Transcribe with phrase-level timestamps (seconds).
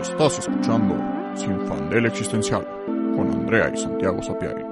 [0.00, 0.94] Estás escuchando
[1.34, 4.62] Sin Fandel Existencial con Andrea y Santiago Sapiari.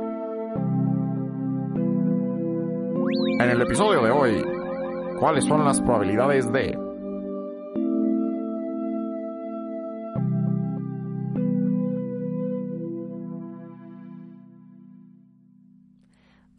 [3.41, 4.45] En el episodio de hoy,
[5.18, 6.79] ¿cuáles son las probabilidades de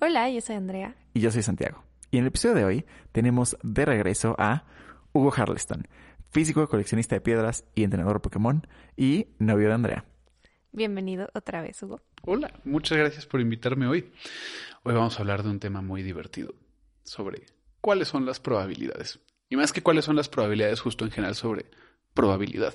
[0.02, 0.96] Hola, yo soy Andrea.
[1.14, 1.84] Y yo soy Santiago.
[2.10, 4.64] Y en el episodio de hoy tenemos de regreso a
[5.14, 5.88] Hugo Harleston,
[6.36, 10.06] físico, coleccionista de piedras y entrenador Pokémon y novio de Andrea.
[10.74, 12.02] Bienvenido otra vez, Hugo.
[12.24, 14.12] Hola, muchas gracias por invitarme hoy.
[14.84, 16.54] Hoy vamos a hablar de un tema muy divertido,
[17.04, 17.46] sobre
[17.80, 19.22] cuáles son las probabilidades.
[19.48, 21.68] Y más que cuáles son las probabilidades, justo en general sobre
[22.14, 22.74] probabilidad,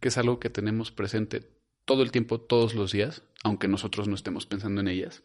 [0.00, 1.50] que es algo que tenemos presente
[1.86, 5.24] todo el tiempo, todos los días, aunque nosotros no estemos pensando en ellas,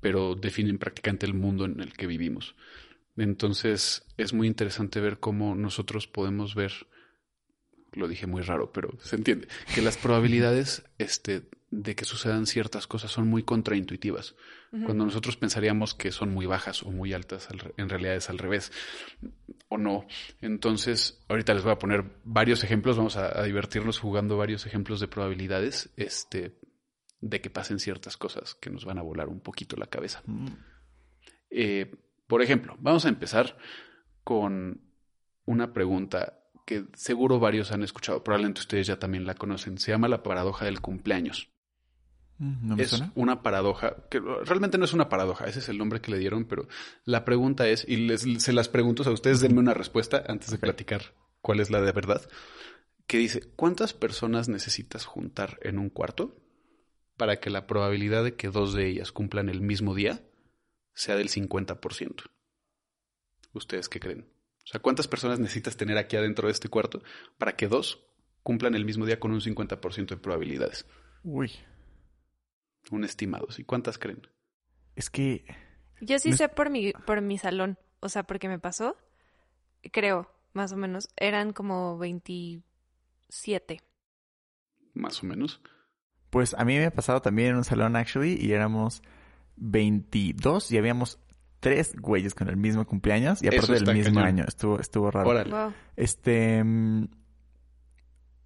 [0.00, 2.56] pero definen prácticamente el mundo en el que vivimos.
[3.16, 6.72] Entonces es muy interesante ver cómo nosotros podemos ver,
[7.92, 12.86] lo dije muy raro, pero se entiende, que las probabilidades este, de que sucedan ciertas
[12.86, 14.34] cosas son muy contraintuitivas.
[14.70, 18.72] Cuando nosotros pensaríamos que son muy bajas o muy altas, en realidad es al revés,
[19.68, 20.06] o no.
[20.40, 24.98] Entonces, ahorita les voy a poner varios ejemplos, vamos a, a divertirnos jugando varios ejemplos
[24.98, 26.56] de probabilidades, este,
[27.22, 30.22] de que pasen ciertas cosas que nos van a volar un poquito la cabeza.
[31.50, 31.94] Eh,
[32.26, 33.56] por ejemplo, vamos a empezar
[34.24, 34.80] con
[35.44, 36.41] una pregunta
[36.72, 39.78] que seguro varios han escuchado, probablemente ustedes ya también la conocen.
[39.78, 41.50] Se llama la paradoja del cumpleaños.
[42.38, 43.12] ¿No me es suena?
[43.14, 46.44] una paradoja, que realmente no es una paradoja, ese es el nombre que le dieron,
[46.44, 46.66] pero
[47.04, 50.58] la pregunta es, y les, se las pregunto a ustedes, denme una respuesta antes de
[50.58, 52.22] platicar cuál es la de verdad,
[53.06, 56.36] que dice, ¿cuántas personas necesitas juntar en un cuarto
[57.16, 60.22] para que la probabilidad de que dos de ellas cumplan el mismo día
[60.94, 62.24] sea del 50%?
[63.52, 64.31] ¿Ustedes qué creen?
[64.64, 67.02] O sea, ¿cuántas personas necesitas tener aquí adentro de este cuarto
[67.38, 68.06] para que dos
[68.42, 70.86] cumplan el mismo día con un 50% de probabilidades?
[71.24, 71.50] Uy,
[72.90, 73.64] Un estimado, ¿sí?
[73.64, 74.26] ¿Cuántas creen?
[74.96, 75.44] es que
[76.00, 78.96] Yo sí No es- sé por mi, por mi salón, o sea, porque me pasó,
[79.92, 83.80] creo, más o menos, eran como 27.
[84.94, 85.60] Más o menos.
[86.30, 89.02] Pues a mí me ha pasado también en un salón, actually, y éramos
[89.56, 91.18] 22 y habíamos
[91.62, 94.26] tres güeyes con el mismo cumpleaños y aparte del mismo cañón.
[94.26, 94.44] año.
[94.48, 95.28] Estuvo, estuvo raro.
[95.30, 95.50] Órale.
[95.50, 95.72] Wow.
[95.96, 96.62] Este.
[96.62, 97.06] mm,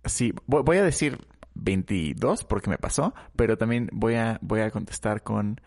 [0.04, 1.18] Sí, voy, voy a decir
[1.54, 5.60] 22 porque me pasó, pero también voy a, voy a contestar con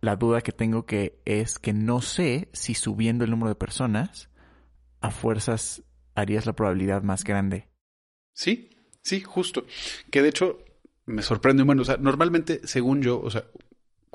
[0.00, 4.30] la duda que tengo que es que no sé si subiendo el número de personas
[5.00, 5.82] a fuerzas
[6.14, 7.68] harías la probabilidad más grande.
[8.32, 8.70] Sí,
[9.02, 9.66] sí, justo.
[10.10, 10.58] Que de hecho
[11.04, 11.64] me sorprende.
[11.64, 13.44] Bueno, o sea, normalmente, según yo, o sea,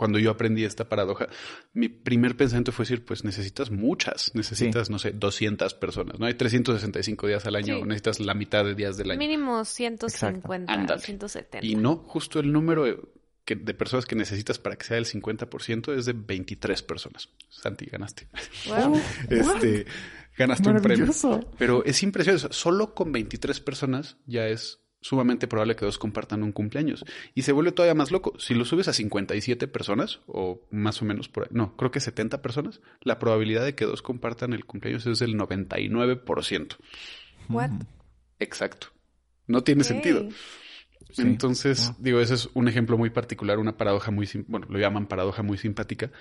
[0.02, 1.28] cuando yo aprendí esta paradoja,
[1.74, 6.26] mi primer pensamiento fue decir, pues necesitas muchas, necesitas, no sé, 200 personas, ¿no?
[6.26, 7.84] Hay 365 días al año, Sí.
[7.84, 9.20] necesitas la mitad de días del año.
[9.20, 11.00] Mínimo 150, Ándale.
[11.04, 11.64] 170.
[11.64, 12.98] Y no, justo el número de,
[13.46, 17.30] que- de personas que necesitas para que sea el 50% es de 23 personas.
[17.50, 18.28] Santi, ganaste.
[18.70, 19.00] Wow.
[19.30, 19.86] Este,
[20.36, 21.06] ganaste un premio.
[21.06, 21.48] Maravilloso.
[21.60, 22.48] Pero es impresionante.
[22.56, 27.04] Solo con 23 personas ya es sumamente probable que dos compartan un cumpleaños.
[27.36, 28.34] Y se vuelve todavía más loco.
[28.40, 32.00] Si lo subes a 57 personas, o más o menos por ahí, no, creo que
[32.00, 36.78] 70 personas, la probabilidad de que dos compartan el cumpleaños es del 99%.
[37.50, 37.72] What?
[38.40, 38.88] Exacto.
[39.48, 40.30] No tiene sentido.
[41.12, 41.24] Sí.
[41.24, 41.96] Entonces, Wow.
[42.00, 45.58] digo, ese es un ejemplo muy particular, una paradoja muy, bueno, lo llaman paradoja muy
[45.58, 46.12] simpática.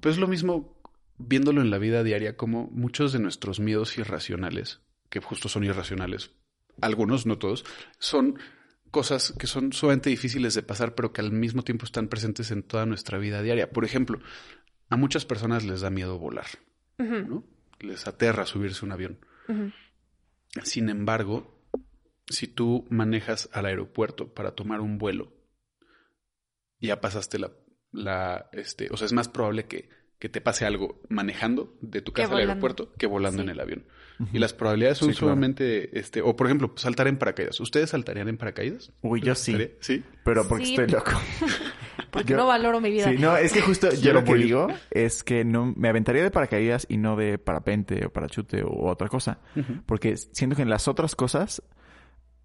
[0.00, 0.76] Pero es lo mismo
[1.16, 6.32] viéndolo en la vida diaria, como muchos de nuestros miedos irracionales, que justo son irracionales,
[6.80, 7.64] algunos, no todos,
[7.98, 8.38] son
[8.90, 12.62] cosas que son sumamente difíciles de pasar, pero que al mismo tiempo están presentes en
[12.62, 13.70] toda nuestra vida diaria.
[13.70, 14.20] Por ejemplo,
[14.88, 16.46] a muchas personas les da miedo volar,
[16.98, 17.44] ¿no?
[17.80, 19.18] Les aterra subirse un avión.
[20.62, 21.60] Sin embargo,
[22.28, 25.32] si tú manejas al aeropuerto para tomar un vuelo,
[26.80, 27.50] ya pasaste la,
[27.92, 29.88] la este, o sea, es más probable que,
[30.24, 33.44] que te pase algo manejando de tu casa al aeropuerto que volando Sí.
[33.44, 33.84] en el avión.
[34.32, 35.34] Y las probabilidades son Sí, claro.
[35.34, 37.60] sumamente, este, o por ejemplo, saltar en paracaídas.
[37.60, 38.90] ¿Ustedes saltarían en paracaídas?
[39.02, 39.70] Uy, yo sí.
[39.80, 40.02] Sí.
[40.24, 40.70] Pero porque Sí.
[40.76, 41.10] estoy loco.
[42.10, 43.10] Porque Yo- no valoro mi vida.
[43.10, 46.30] Sí, no, es que justo yo lo que digo es que no me aventaría de
[46.30, 49.40] paracaídas y no de parapente o parachute o otra cosa.
[49.84, 51.62] Porque siento que en las otras cosas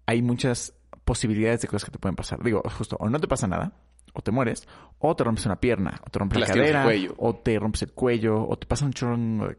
[0.06, 0.74] hay muchas
[1.06, 2.42] posibilidades de cosas que te pueden pasar.
[2.42, 3.72] Digo, justo, o no te pasa nada,
[4.12, 4.66] o te mueres,
[4.98, 7.14] o te rompes una pierna, o te rompes la el cadera, cuello.
[7.18, 9.16] o te rompes el cuello, o te pasa un chorro,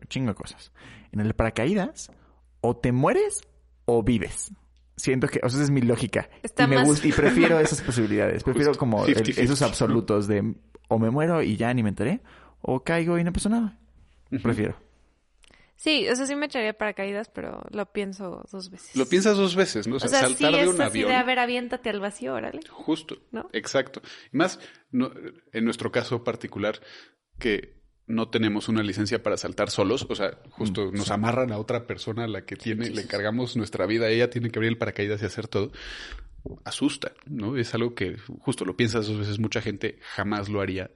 [0.08, 0.72] chingo de cosas.
[1.12, 2.12] En el paracaídas,
[2.62, 3.42] o te mueres
[3.86, 4.52] o vives.
[4.96, 6.30] Siento que, o sea, esa es mi lógica.
[6.44, 8.44] Está y me más- gusta, y prefiero esas posibilidades.
[8.44, 10.56] Prefiero Justo, como el- 50-50, esos absolutos de
[10.90, 12.22] o me muero y ya ni me enteré,
[12.62, 13.78] o caigo y no pasó nada.
[14.44, 14.76] Prefiero.
[15.84, 18.96] Sí, o sea, sí me echaría paracaídas, pero lo pienso dos veces.
[18.96, 19.96] Lo piensas dos veces, ¿no?
[19.96, 21.10] O O sea, saltar sí de es un así avión.
[21.10, 22.60] de, a ver, aviéntate al vacío, órale.
[22.70, 23.18] Justo.
[23.32, 23.50] ¿No?
[23.52, 24.00] Exacto.
[24.32, 24.60] Y más,
[24.92, 25.12] no-
[25.52, 26.80] en nuestro caso particular,
[27.40, 31.88] que no tenemos una licencia para saltar solos, o sea, justo nos amarran a otra
[31.88, 35.24] persona a la que tiene, le encargamos nuestra vida, ella tiene que abrir el paracaídas
[35.24, 35.72] y hacer todo.
[36.64, 37.58] Asusta, ¿no?
[37.58, 40.92] Es algo que justo lo piensas dos veces, mucha gente jamás lo haría.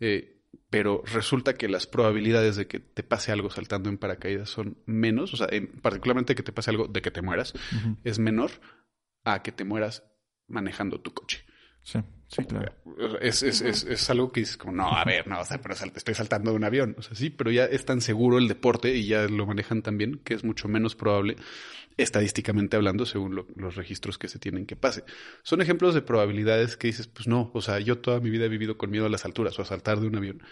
[0.00, 0.35] Eh,
[0.70, 5.32] pero resulta que las probabilidades de que te pase algo saltando en paracaídas son menos,
[5.34, 7.52] o sea, en- particularmente que te pase algo de que te mueras,
[8.04, 8.50] es menor
[9.24, 10.04] a que te mueras
[10.48, 11.44] manejando tu coche.
[11.82, 12.72] Sí, sí, claro.
[13.20, 15.74] Es, es, es, es algo que es como, no, a ver, no, o sea, pero
[15.74, 16.94] sal- estoy saltando de un avión.
[16.98, 19.98] O sea, sí, pero ya es tan seguro el deporte y ya lo manejan tan
[19.98, 21.36] bien que es mucho menos probable,
[21.96, 25.04] estadísticamente hablando, según lo- los registros que se tienen que pase.
[25.42, 28.48] Son ejemplos de probabilidades que dices, pues no, o sea, yo toda mi vida he
[28.48, 30.42] vivido con miedo a las alturas o a saltar de un avión.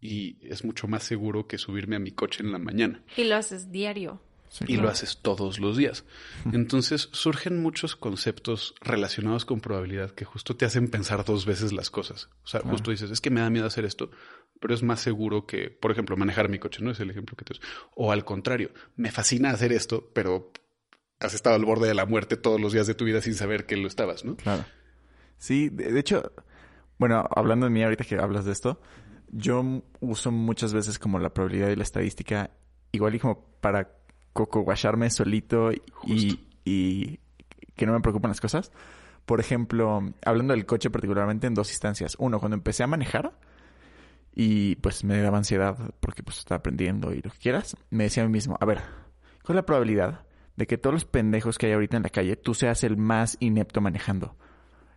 [0.00, 3.36] Y es mucho más seguro que subirme a mi coche en la mañana Y lo
[3.36, 4.20] haces diario.
[4.52, 4.82] Sí, y claro.
[4.82, 6.04] lo haces todos los días.
[6.52, 11.88] Entonces surgen muchos conceptos relacionados con probabilidad que justo te hacen pensar dos veces las
[11.88, 12.28] cosas.
[12.44, 14.10] O sea, justo dices, es que me da miedo hacer esto,
[14.60, 16.90] pero es más seguro que, por ejemplo, manejar mi coche, ¿no?
[16.90, 17.54] Es el ejemplo que te
[17.94, 20.52] O al contrario, me fascina hacer esto, pero
[21.18, 23.64] has estado al borde de la muerte todos los días de tu vida sin saber
[23.64, 24.36] que lo estabas, ¿no?
[24.36, 24.66] Claro.
[25.38, 26.30] Sí, de, hecho,
[26.98, 28.82] bueno, hablando de mí ahorita que hablas de esto,
[29.30, 32.50] yo uso muchas veces como la probabilidad y la estadística,
[32.92, 34.01] igual y como para
[34.32, 37.18] cocoguacharme solito y, y
[37.76, 38.72] que no me preocupan las cosas.
[39.26, 42.16] Por ejemplo, hablando del coche particularmente en dos instancias.
[42.18, 43.32] Uno, cuando empecé a manejar
[44.34, 48.22] y pues me daba ansiedad porque pues estaba aprendiendo y lo que quieras, me decía
[48.22, 48.78] a mí mismo, a ver,
[49.44, 50.26] ¿cuál es la probabilidad
[50.56, 53.36] de que todos los pendejos que hay ahorita en la calle, tú seas el más
[53.40, 54.36] inepto manejando?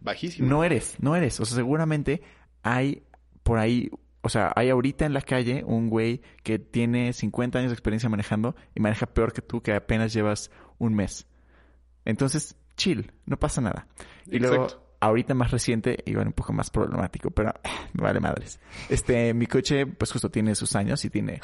[0.02, 0.48] Bajísimo.
[0.48, 1.40] No eres, no eres.
[1.40, 2.22] O sea, seguramente
[2.64, 3.04] hay
[3.44, 3.92] por ahí,
[4.26, 8.10] o sea, hay ahorita en la calle un güey que tiene 50 años de experiencia
[8.10, 10.50] manejando y maneja peor que tú que apenas llevas
[10.80, 11.28] un mes.
[12.06, 13.88] Entonces, chill, no pasa nada.
[14.26, 14.66] Y luego,
[15.00, 18.60] ahorita más reciente, igual un poco más problemático, pero ah, me vale madres.
[18.90, 21.40] Este, mi coche, pues justo tiene sus años y tiene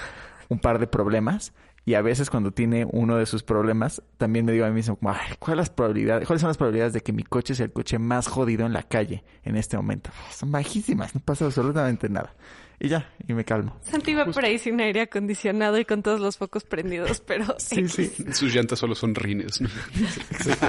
[0.50, 1.54] un par de problemas.
[1.86, 4.96] Y a veces cuando tiene uno de sus problemas, también me digo a mí mismo,
[4.96, 7.66] como, "Ay, ¿cuál es las probabilidades, ¿cuáles son las probabilidades de que mi coche sea
[7.66, 10.10] el coche más jodido en la calle en este momento?
[10.32, 12.36] Son bajísimas, no pasa absolutamente nada.
[12.84, 13.78] Y ya, y me calmo.
[13.84, 17.46] Santi iba por ahí sin aire acondicionado y con todos los focos prendidos, pero...
[17.60, 18.12] Sí, sí.
[18.34, 19.62] Sus llantas solo son rines.
[19.62, 19.70] ¿no?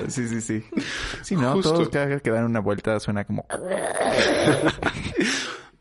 [0.08, 0.62] Sí, sí, sí.
[1.22, 1.54] Sí, ¿no?
[1.54, 1.72] Justo.
[1.72, 3.46] Todos cada vez que dan una vuelta suena como...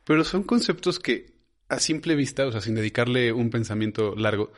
[0.06, 1.33] Pero son conceptos que
[1.68, 4.54] a simple vista, o sea, sin dedicarle un pensamiento largo,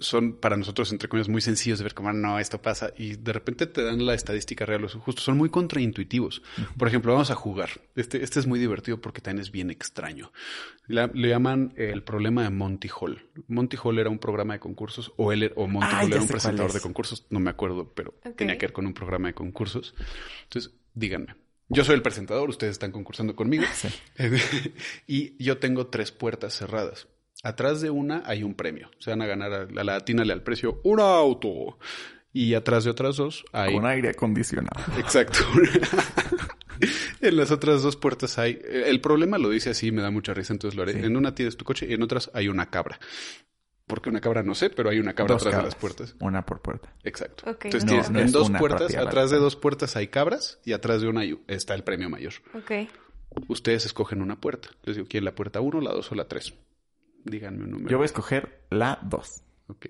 [0.00, 2.92] son para nosotros, entre comillas, muy sencillos de ver como, "Ah, no, esto pasa.
[2.96, 6.40] Y de repente te dan la estadística real, o justo son muy contraintuitivos.
[6.76, 7.70] Por ejemplo, vamos a jugar.
[7.96, 10.32] Este, este es muy divertido porque también es bien extraño.
[10.86, 13.26] La- le llaman eh, el problema de Monty Hall.
[13.48, 16.28] Monty Hall era un programa de concursos, o él, o Monty Ah, Hall era un
[16.28, 16.74] presentador es.
[16.74, 19.94] de concursos, no me acuerdo, pero tenía que ver con un programa de concursos.
[20.44, 21.34] Entonces, díganme.
[21.70, 23.64] Yo soy el presentador, ustedes están concursando conmigo.
[23.74, 23.88] Sí.
[25.06, 27.08] y yo tengo tres puertas cerradas.
[27.42, 28.90] Atrás de una hay un premio.
[28.98, 31.78] Se van a ganar a la latínale al precio un auto.
[32.32, 33.74] Y atrás de otras dos hay.
[33.74, 34.80] Con aire acondicionado.
[34.98, 35.38] Exacto.
[37.20, 38.58] en las otras dos puertas hay.
[38.64, 40.94] El problema lo dice así, me da mucha risa, entonces lo haré.
[40.94, 41.00] Sí.
[41.00, 42.98] En una tienes tu coche y en otras hay una cabra.
[43.86, 45.70] Porque una cabra no sé, pero hay una cabra Dos atrás cabras.
[45.72, 46.14] de las puertas.
[46.20, 46.92] Una por puerta.
[47.04, 47.44] Exacto.
[47.48, 47.90] Entonces no.
[47.92, 51.20] tienes No en dos puertas, atrás de dos puertas hay cabras y atrás de una
[51.22, 52.34] hay- está el premio mayor.
[52.54, 52.72] Ok.
[53.48, 54.68] Ustedes escogen una puerta.
[54.84, 56.52] Les digo, ¿quién la puerta 1, la 2 o la 3?
[57.24, 57.90] Díganme un número.
[57.90, 59.42] Yo voy a escoger la 2.
[59.68, 59.86] Ok.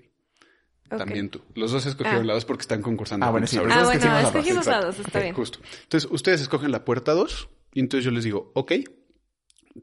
[0.89, 1.41] También tú.
[1.53, 2.25] Los dos escogieron Ah.
[2.25, 3.25] la 2 porque están concursando.
[3.25, 3.57] Ah, bueno, sí.
[3.57, 5.35] Ah, bueno, escogimos la está bien.
[5.35, 5.59] Justo.
[5.83, 8.71] Entonces, ustedes escogen la puerta 2 y entonces yo les digo, ok,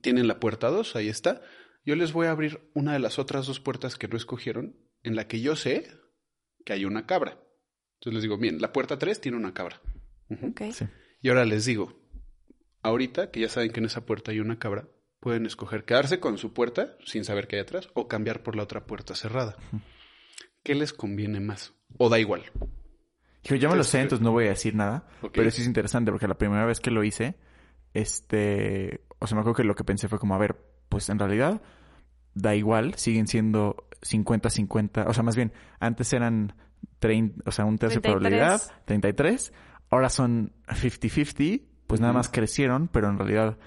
[0.02, 1.42] tienen la puerta 2, ahí está.
[1.84, 5.14] Yo les voy a abrir una de las otras dos puertas que no escogieron, en
[5.14, 5.88] la que yo sé
[6.64, 7.38] que hay una cabra.
[7.94, 9.80] Entonces les digo, bien, la puerta 3 tiene una cabra.
[10.28, 10.48] Ujú.
[10.48, 10.62] Ok.
[10.72, 10.86] Sí.
[11.22, 11.96] Y ahora les digo,
[12.82, 14.88] ahorita que ya saben que en esa puerta hay una cabra,
[15.20, 18.62] pueden escoger quedarse con su puerta sin saber qué hay atrás o cambiar por la
[18.62, 19.56] otra puerta cerrada.
[20.62, 21.74] ¿Qué les conviene más?
[21.98, 22.44] O da igual.
[23.44, 25.06] Yo me lo sé, entonces no voy a decir nada.
[25.32, 27.36] Pero sí es interesante porque la primera vez que lo hice,
[27.94, 29.04] este...
[29.18, 30.56] O sea, me acuerdo que lo que pensé fue como, a ver,
[30.88, 31.62] pues en realidad
[32.34, 35.06] da igual, siguen siendo 50-50.
[35.06, 36.54] O sea, más bien, antes eran
[36.98, 38.30] 30, o sea, un tercio de 33.
[38.30, 39.52] probabilidad, 33.
[39.90, 43.58] Ahora son 50-50, pues nada más crecieron, pero en realidad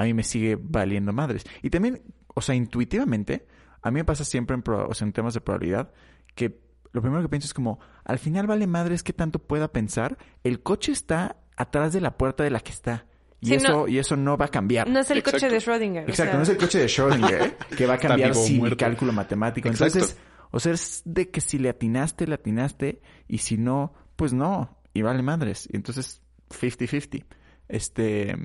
[0.00, 1.44] a mí me sigue valiendo madres.
[1.62, 2.02] Y también,
[2.34, 3.46] o sea, intuitivamente,
[3.82, 5.92] a mí me pasa siempre en, proba- o sea, en temas de probabilidad
[6.34, 6.58] que
[6.92, 10.62] lo primero que pienso es como, al final vale madres que tanto pueda pensar, el
[10.62, 13.06] coche está atrás de la puerta de la que está.
[13.40, 14.88] Y, Sí, eso, no- y eso no va a cambiar.
[14.88, 15.38] No es el Exacto.
[15.38, 16.04] coche de Schrödinger.
[16.04, 18.54] o Exacto, sea, no es el coche de Schrödinger que va a cambiar o sin
[18.54, 18.76] mi muerto.
[18.78, 19.68] cálculo matemático.
[19.68, 19.98] Exacto.
[19.98, 20.18] Entonces,
[20.50, 24.78] O sea, es de que si le atinaste, le atinaste, y si no, pues no,
[24.94, 25.68] y vale madres.
[25.72, 27.24] Y entonces, 50-50.
[27.70, 28.36] Este,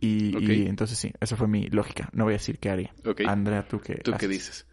[0.00, 2.10] y, y entonces sí, esa fue mi lógica.
[2.12, 2.92] No voy a decir qué haría.
[3.04, 3.22] Ok.
[3.26, 4.66] Andrea, ¿tú qué ¿Tú qué dices?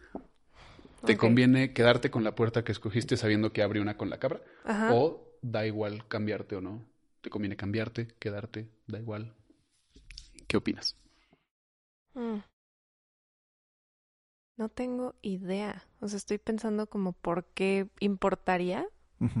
[1.04, 4.42] ¿Te conviene quedarte con la puerta que escogiste sabiendo que abre una con la cabra?
[4.64, 4.94] Ajá.
[4.94, 6.84] ¿O da igual cambiarte o no?
[7.20, 8.68] ¿Te conviene cambiarte, quedarte?
[8.86, 9.34] Da igual.
[10.48, 10.96] ¿Qué opinas?
[12.14, 12.38] Mm.
[14.56, 15.86] No tengo idea.
[16.00, 18.88] O sea, estoy pensando como por qué importaría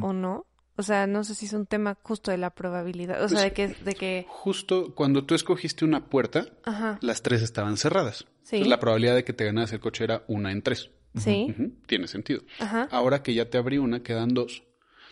[0.00, 0.46] o no.
[0.78, 3.22] O sea, no sé si es un tema justo de la probabilidad.
[3.24, 7.20] O sea, Pues- de que, de que, Justo cuando tú escogiste una puerta, ajá, las
[7.22, 8.26] tres estaban cerradas.
[8.42, 8.56] Sí.
[8.56, 10.90] Entonces, la probabilidad de que te ganaras el coche era una en tres.
[11.16, 11.52] sí,
[11.86, 12.42] Tiene sentido.
[12.60, 14.62] ajá, Ahora que ya te abrí una, quedan dos.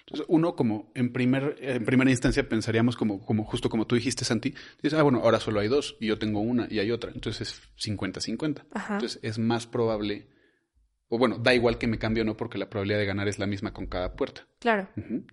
[0.01, 4.25] Entonces, uno como en primer, en primera instancia pensaríamos como, como justo como tú dijiste,
[4.25, 7.11] Santi, dices, ah, bueno, ahora solo hay dos y yo tengo una y hay otra.
[7.13, 8.67] Entonces es 50-50.
[8.73, 8.95] Ajá.
[8.95, 10.29] Entonces es más probable,
[11.09, 13.39] o bueno, da igual que me cambie o no porque la probabilidad de ganar es
[13.39, 14.47] la misma con cada puerta.
[14.59, 14.89] claro.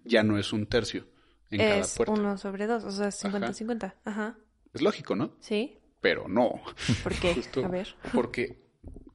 [0.06, 1.08] Ya no es un tercio
[1.50, 2.13] en cada Es puerta.
[2.13, 3.94] uno sobre dos, o sea, 50-50.
[4.06, 4.38] Ajá.
[4.74, 5.36] Es lógico, ¿no?
[5.39, 6.62] Sí, Pero no.
[7.03, 7.34] ¿por qué?
[7.36, 7.96] Justo A ver.
[8.13, 8.62] Porque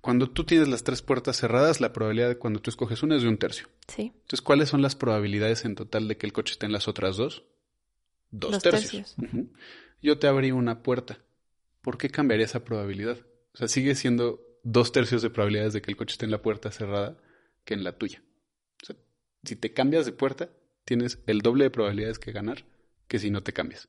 [0.01, 3.23] cuando tú tienes las tres puertas cerradas, la probabilidad de cuando tú escoges una es
[3.23, 3.69] de un tercio.
[3.89, 6.87] Sí, Entonces, ¿cuáles son las probabilidades en total de que el coche esté en las
[6.89, 7.45] otras dos?
[8.31, 9.17] Dos tercios.
[9.17, 9.47] tercios.
[10.01, 11.19] Yo te abrí una puerta.
[11.83, 13.19] ¿Por qué cambiaría esa probabilidad?
[13.55, 16.43] O sea, sigue siendo dos tercios de probabilidades de que el coche esté en la
[16.43, 17.17] puerta cerrada
[17.65, 18.23] que en la tuya.
[18.83, 18.97] O sea,
[19.45, 20.49] si te cambias de puerta,
[20.85, 22.65] tienes el doble de probabilidades que ganar
[23.07, 23.89] que si no te cambias.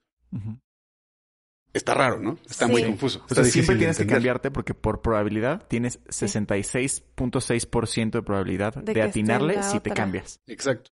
[1.74, 2.38] Está raro, ¿no?
[2.50, 2.72] Está Sí.
[2.72, 3.24] muy confuso.
[3.30, 9.62] O sea, siempre tienes que cambiarte porque por probabilidad tienes 66.6% de probabilidad De atinarle
[9.64, 10.42] si te cambias.
[10.48, 10.92] Exacto.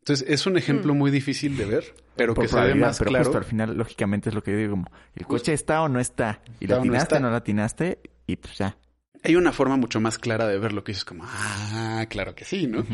[0.00, 0.98] Entonces, es un ejemplo Hmm.
[0.98, 3.24] muy difícil de ver, pero Por que se ve más pero claro.
[3.24, 5.28] justo al final, lógicamente, es lo que yo digo, como, ¿el Justo.
[5.28, 6.42] coche está o no está?
[6.60, 7.20] Y Está la o no atinaste, está.
[7.20, 8.76] no la atinaste, y pues ya.
[9.24, 12.44] Hay una forma mucho más clara de ver lo que dices como, ah, claro que
[12.44, 12.86] sí, ¿no?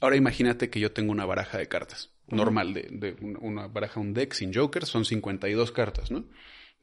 [0.00, 4.00] Ahora imagínate que yo tengo una baraja de cartas, normal, de, de una, una baraja,
[4.00, 6.24] un deck sin joker, son 52 cartas, ¿no?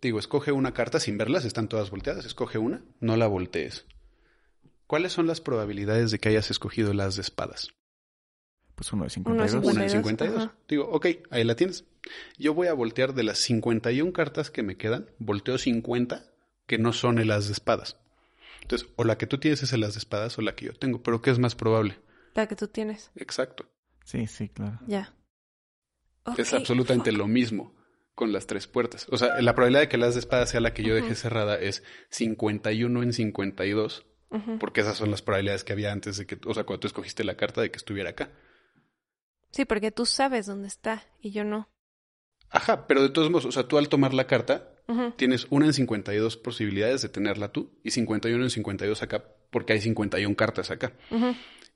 [0.02, 3.86] Digo, escoge una carta sin verlas, están todas volteadas, escoge una, no la voltees.
[4.88, 7.74] ¿Cuáles son las probabilidades de que hayas escogido las de espadas?
[8.76, 9.74] Pues uno de Uno de 52.
[9.74, 10.38] Una 52, 52.
[10.38, 10.56] ajá.
[10.68, 11.86] Digo, ok, ahí la tienes.
[12.38, 16.26] Yo voy a voltear de las 51 cartas que me quedan, volteo 50
[16.68, 17.98] que no son el as de espadas.
[18.66, 20.74] Entonces, o la que tú tienes es el as de espadas o la que yo
[20.74, 22.00] tengo, pero ¿qué es más probable?
[22.34, 23.12] La que tú tienes.
[23.16, 23.68] Exacto.
[24.04, 24.80] Sí, sí, claro.
[24.88, 25.14] Ya.
[26.36, 27.20] Es absolutamente fuck.
[27.20, 27.76] lo mismo
[28.16, 29.06] con las tres puertas.
[29.12, 31.14] O sea, la probabilidad de que el as de espadas sea la que yo dejé
[31.14, 34.58] cerrada es 51 en 52, Ujú.
[34.58, 37.24] porque esas son las probabilidades que había antes de que, o sea, cuando tú escogiste
[37.24, 38.32] la carta de que estuviera acá.
[39.52, 41.70] Sí, porque tú sabes dónde está y yo no.
[42.50, 44.75] Ajá, pero de todos modos, o sea, tú al tomar la carta,
[45.18, 49.82] Tienes una en 52 posibilidades de tenerla tú y 51 en 52 acá porque hay
[49.82, 50.94] 51 cartas acá.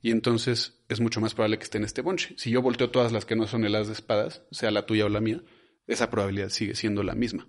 [0.02, 2.34] Y entonces es mucho más probable que esté en este bonche.
[2.38, 5.04] Si yo volteo todas las que no son el as de espadas, sea la tuya
[5.06, 5.42] o la mía,
[5.86, 7.48] esa probabilidad sigue siendo la misma.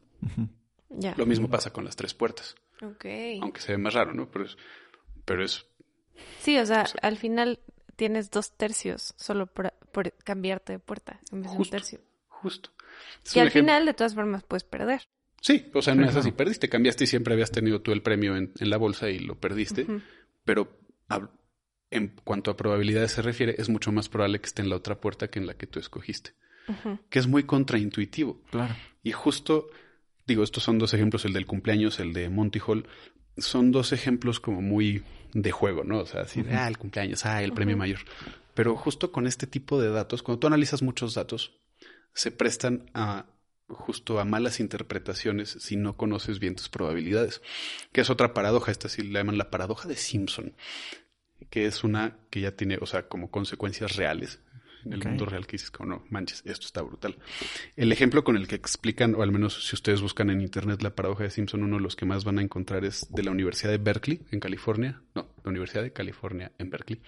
[1.17, 4.29] Lo mismo pasa con las tres puertas, aunque se ve más raro, ¿no?
[4.29, 4.57] Pero es,
[5.25, 5.65] pero es
[6.41, 7.59] Sí, o sea, al final
[7.95, 11.71] tienes dos tercios solo por, por cambiarte de puerta en vez de un Justo.
[11.77, 11.99] tercio.
[12.27, 12.71] justo.
[13.23, 15.07] Es Y al ejemplo- final, de todas formas, puedes perder.
[15.41, 18.01] Sí, o sea, no Sí, es así, perdiste, cambiaste y siempre habías tenido tú el
[18.01, 19.85] premio en, en la bolsa y lo perdiste.
[20.45, 20.79] Pero
[21.89, 25.01] en cuanto a probabilidades se refiere, es mucho más probable que esté en la otra
[25.01, 26.31] puerta que en la que tú escogiste,
[27.09, 28.41] que es muy contraintuitivo.
[28.51, 28.75] Claro.
[29.03, 29.69] Y justo,
[30.25, 32.87] digo, estos son dos ejemplos, el del cumpleaños, el de Monty Hall,
[33.37, 35.99] son dos ejemplos como muy de juego, ¿no?
[35.99, 37.99] O sea, así de, ah, el cumpleaños, ah, el premio mayor.
[38.53, 41.59] Pero justo con este tipo de datos, cuando tú analizas muchos datos,
[42.13, 43.25] se prestan a
[43.73, 47.41] justo a malas interpretaciones si no conoces bien tus probabilidades.
[47.91, 50.53] Que es otra paradoja, esta sí la llaman la paradoja de Simpson,
[51.49, 54.39] que es una que ya tiene, o sea, como consecuencias reales
[54.85, 57.17] en el mundo real que dices, como no, manches, esto está brutal.
[57.75, 60.95] El ejemplo con el que explican, o al menos si ustedes buscan en internet la
[60.95, 63.71] paradoja de Simpson, uno de los que más van a encontrar es de la Universidad
[63.71, 65.01] de Berkeley, en California.
[65.15, 67.01] No, la Universidad de California en Berkeley.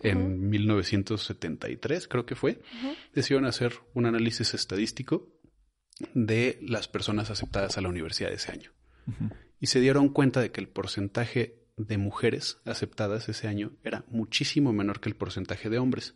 [0.00, 2.60] En 1973, creo que fue.
[3.14, 5.28] Decidieron hacer un análisis estadístico
[6.14, 8.70] de las personas aceptadas a la universidad ese año.
[9.58, 14.72] Y se dieron cuenta de que el porcentaje de mujeres aceptadas ese año era muchísimo
[14.72, 16.14] menor que el porcentaje de hombres.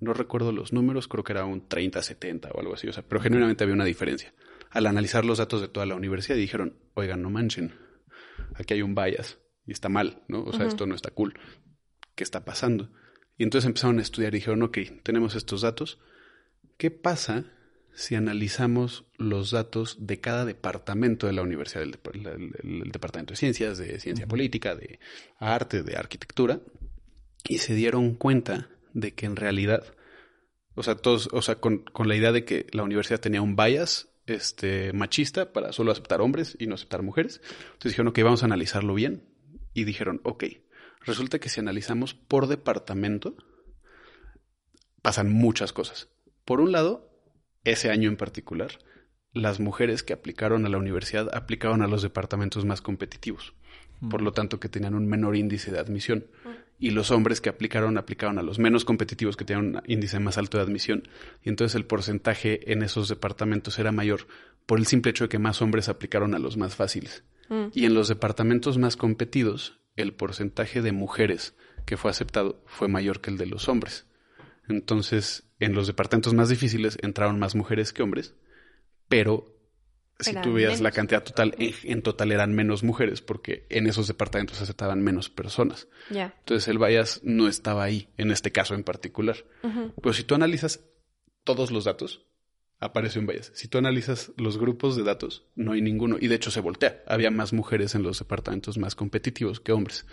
[0.00, 3.20] No recuerdo los números, creo que era un 30-70 o algo así, o sea, pero
[3.20, 4.34] genuinamente había una diferencia.
[4.70, 7.74] Al analizar los datos de toda la universidad dijeron, oigan, no manchen,
[8.54, 10.42] aquí hay un bias y está mal, ¿no?
[10.42, 11.38] O sea, esto no está cool.
[12.14, 12.90] ¿Qué está pasando?
[13.36, 16.00] Y entonces empezaron a estudiar y dijeron, ok, tenemos estos datos.
[16.76, 17.44] ¿Qué pasa
[17.94, 22.90] si analizamos los datos de cada departamento de la universidad, el, dep- el- el- el
[22.92, 24.98] departamento de ciencias, de ciencia política, de
[25.38, 26.60] arte, de arquitectura,
[27.48, 29.84] y se dieron cuenta de que en realidad,
[30.74, 33.54] o sea, todos, o sea, con, con la idea de que la universidad tenía un
[33.56, 37.40] bias este, machista para solo aceptar hombres y no aceptar mujeres.
[37.64, 39.28] Entonces dijeron, ok, vamos a analizarlo bien.
[39.74, 40.44] Y dijeron, ok,
[41.00, 43.36] resulta que si analizamos por departamento,
[45.02, 46.08] pasan muchas cosas.
[46.44, 47.13] Por un lado,
[47.64, 48.78] ese año en particular,
[49.32, 53.52] las mujeres que aplicaron a la universidad aplicaron a los departamentos más competitivos,
[54.08, 56.26] por lo tanto que tenían un menor índice de admisión.
[56.78, 60.38] Y los hombres que aplicaron aplicaron a los menos competitivos que tenían un índice más
[60.38, 61.08] alto de admisión.
[61.42, 64.26] Y entonces el porcentaje en esos departamentos era mayor
[64.66, 67.24] por el simple hecho de que más hombres aplicaron a los más fáciles.
[67.72, 71.54] Y en los departamentos más competidos, el porcentaje de mujeres
[71.86, 74.06] que fue aceptado fue mayor que el de los hombres.
[74.68, 78.34] Entonces, en los departamentos más difíciles entraron más mujeres que hombres,
[79.08, 79.54] pero
[80.20, 83.86] si Eran tú veías la cantidad total, en, en total eran menos mujeres porque en
[83.86, 85.88] esos departamentos aceptaban menos personas.
[86.10, 86.34] Ya.
[86.38, 89.36] Entonces el bias no estaba ahí, en este caso en particular.
[90.00, 90.80] Pero si tú analizas
[91.42, 92.26] todos los datos,
[92.78, 93.50] aparece un bias.
[93.54, 96.16] Si tú analizas los grupos de datos, no hay ninguno.
[96.20, 97.02] Y de hecho se voltea.
[97.06, 100.06] Había más mujeres en los departamentos más competitivos que hombres.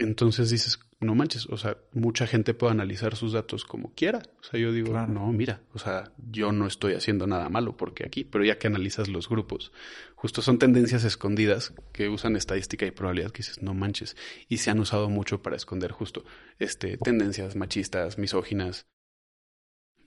[0.00, 4.22] Entonces dices, no manches, o sea, mucha gente puede analizar sus datos como quiera.
[4.40, 5.12] O sea, yo digo, Claro.
[5.12, 8.68] no, mira, o sea, yo no estoy haciendo nada malo porque aquí, pero ya que
[8.68, 9.72] analizas los grupos,
[10.14, 14.16] justo son tendencias escondidas que usan estadística y probabilidad que dices, no manches,
[14.48, 16.24] y se han usado mucho para esconder justo
[16.58, 18.86] este tendencias machistas, misóginas.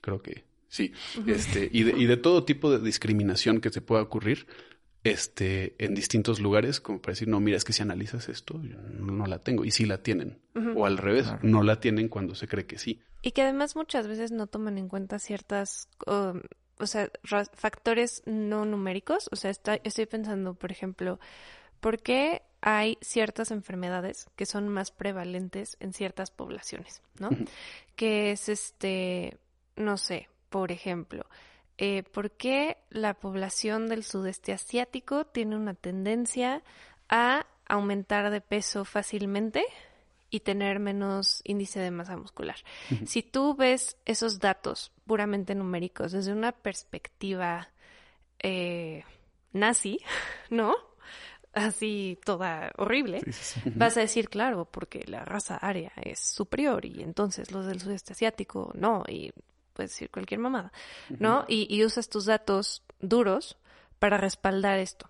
[0.00, 0.92] Creo que sí,
[1.26, 4.46] este y de, y de todo tipo de discriminación que se pueda ocurrir
[5.04, 8.76] este, en distintos lugares, como para decir, no, mira, es que si analizas esto, yo
[8.76, 10.38] no, no la tengo, y sí la tienen.
[10.76, 11.40] O al revés, Claro.
[11.42, 13.00] no la tienen cuando se cree que sí.
[13.22, 16.40] Y que además muchas veces no toman en cuenta ciertas, um,
[16.78, 17.10] o sea,
[17.54, 19.28] factores no numéricos.
[19.32, 21.18] O sea, está- estoy pensando, por ejemplo,
[21.80, 27.30] ¿por qué hay ciertas enfermedades que son más prevalentes en ciertas poblaciones, ¿no?
[27.96, 29.36] Que es este,
[29.76, 31.26] no sé, por ejemplo,
[31.84, 36.62] eh, ¿por qué la población del sudeste asiático tiene una tendencia
[37.08, 39.64] a aumentar de peso fácilmente
[40.30, 42.54] y tener menos índice de masa muscular?
[43.04, 47.68] Si tú ves esos datos puramente numéricos desde una perspectiva
[48.38, 49.02] eh,
[49.52, 49.98] nazi,
[50.50, 50.76] ¿no?
[51.52, 53.70] Así toda horrible, Sí, sí, sí.
[53.74, 58.12] vas a decir, claro, porque la raza aria es superior y entonces los del sudeste
[58.12, 59.32] asiático no, y
[59.82, 60.72] puedes decir cualquier mamada,
[61.18, 61.44] ¿no?
[61.48, 63.56] y, y usas tus datos duros
[63.98, 65.08] para respaldar esto,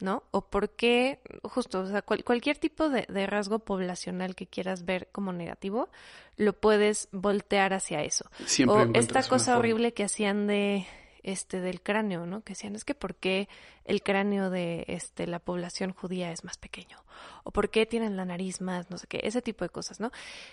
[0.00, 0.22] ¿no?
[0.30, 4.84] O por qué, justo, o sea, cual- cualquier tipo de, de rasgo poblacional que quieras
[4.84, 5.88] ver como negativo,
[6.36, 8.30] lo puedes voltear hacia eso.
[8.46, 10.86] Siempre o esta cosa horrible que hacían de
[11.24, 12.42] este del cráneo, ¿no?
[12.42, 13.48] Que decían, es que por qué
[13.84, 16.98] el cráneo de este la población judía es más pequeño
[17.44, 20.10] o por qué tienen la nariz más, no sé qué, ese tipo de cosas, ¿no?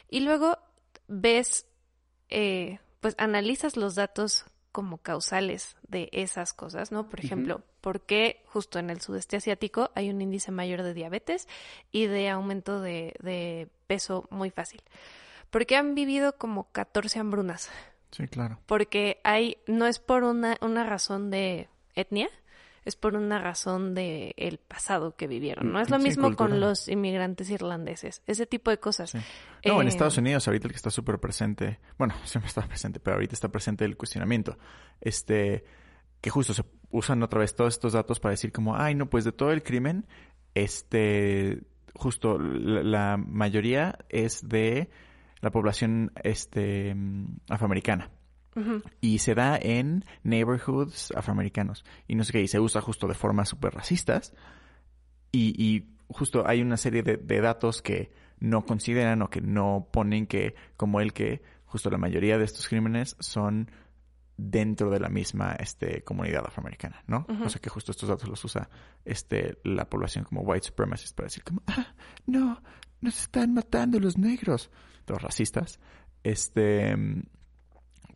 [0.10, 0.58] Y luego
[1.08, 1.66] ves
[2.30, 7.10] eh, pues analizas los datos como causales de esas cosas, ¿no?
[7.10, 11.48] Por ejemplo, ¿por qué justo en el sudeste asiático hay un índice mayor de diabetes
[11.92, 14.82] y de aumento de, de peso muy fácil?
[15.50, 17.70] Porque han vivido como 14 hambrunas
[18.12, 18.60] Sí, claro.
[18.68, 22.30] porque hay no es por una, una razón de etnia,
[22.90, 25.72] es por una razón de el pasado que vivieron.
[25.72, 29.12] No es lo Sí, mismo con los inmigrantes irlandeses, ese tipo de cosas.
[29.12, 29.20] Sí.
[29.66, 33.00] No, en Eh, Estados Unidos ahorita el que está súper presente, bueno, siempre está presente,
[33.00, 34.58] pero ahorita está presente el cuestionamiento.
[35.00, 35.64] Este,
[36.22, 39.24] que justo se usan otra vez todos estos datos para decir como, ay, no, pues
[39.24, 40.06] de todo el crimen,
[40.56, 41.62] este,
[41.96, 44.90] justo la, la mayoría es de
[45.42, 47.38] la población, este, mm,
[49.02, 51.86] Y se da en neighborhoods afroamericanos.
[52.08, 54.34] Y no sé qué, y se usa justo de formas súper racistas.
[55.32, 59.88] Y, y justo hay una serie de, de datos que no consideran o que no
[59.92, 63.70] ponen que, como el que justo la mayoría de estos crímenes son
[64.40, 67.26] dentro de la misma este, comunidad afroamericana, ¿no?
[67.44, 68.70] O sea que justo estos datos los usa
[69.04, 71.94] este, la población como white supremacists para decir como, ah,
[72.26, 72.62] no,
[73.02, 74.72] nos están matando los negros,
[75.08, 75.80] los racistas.
[76.24, 76.96] Este,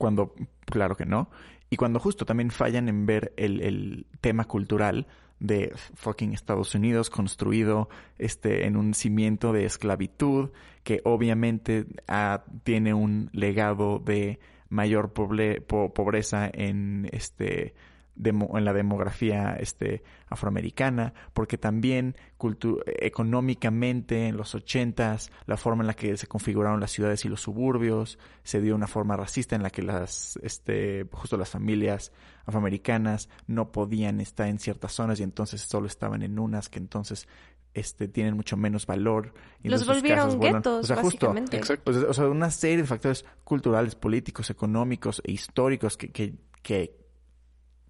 [0.04, 0.36] cuando,
[0.66, 1.30] claro que no.
[1.70, 5.08] Y cuando justo también fallan en ver el, el tema cultural
[5.39, 7.88] de fucking Estados Unidos construido
[8.18, 10.50] este, en un cimiento de esclavitud
[10.84, 17.74] que obviamente ah, tiene un legado de mayor pobreza en este
[18.15, 25.84] demo- en la demografía este afroamericana porque también cultu- económicamente en los ochentas la forma
[25.84, 29.56] en la que se configuraron las ciudades y los suburbios se dio una forma racista
[29.56, 32.12] en la que las este justo las familias
[32.45, 37.28] afroamericanas no podían estar en ciertas zonas y entonces solo estaban en unas que entonces
[37.73, 39.34] este, tienen mucho menos valor.
[39.63, 41.58] y Los volvieron guetos, O sea, básicamente.
[41.58, 41.89] Exacto.
[41.89, 46.36] o sea, o sea, una serie de factores culturales, políticos, económicos e históricos que, que,
[46.62, 46.95] que,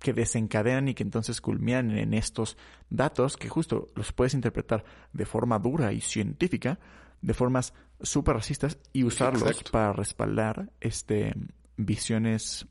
[0.03, 2.57] que desencadenan y que entonces culminan en estos
[2.89, 6.77] datos que justo los puedes interpretar de forma dura y científica,
[7.21, 9.71] de formas súper racistas y usarlos Exacto.
[9.71, 11.33] para respaldar este
[11.77, 12.67] visiones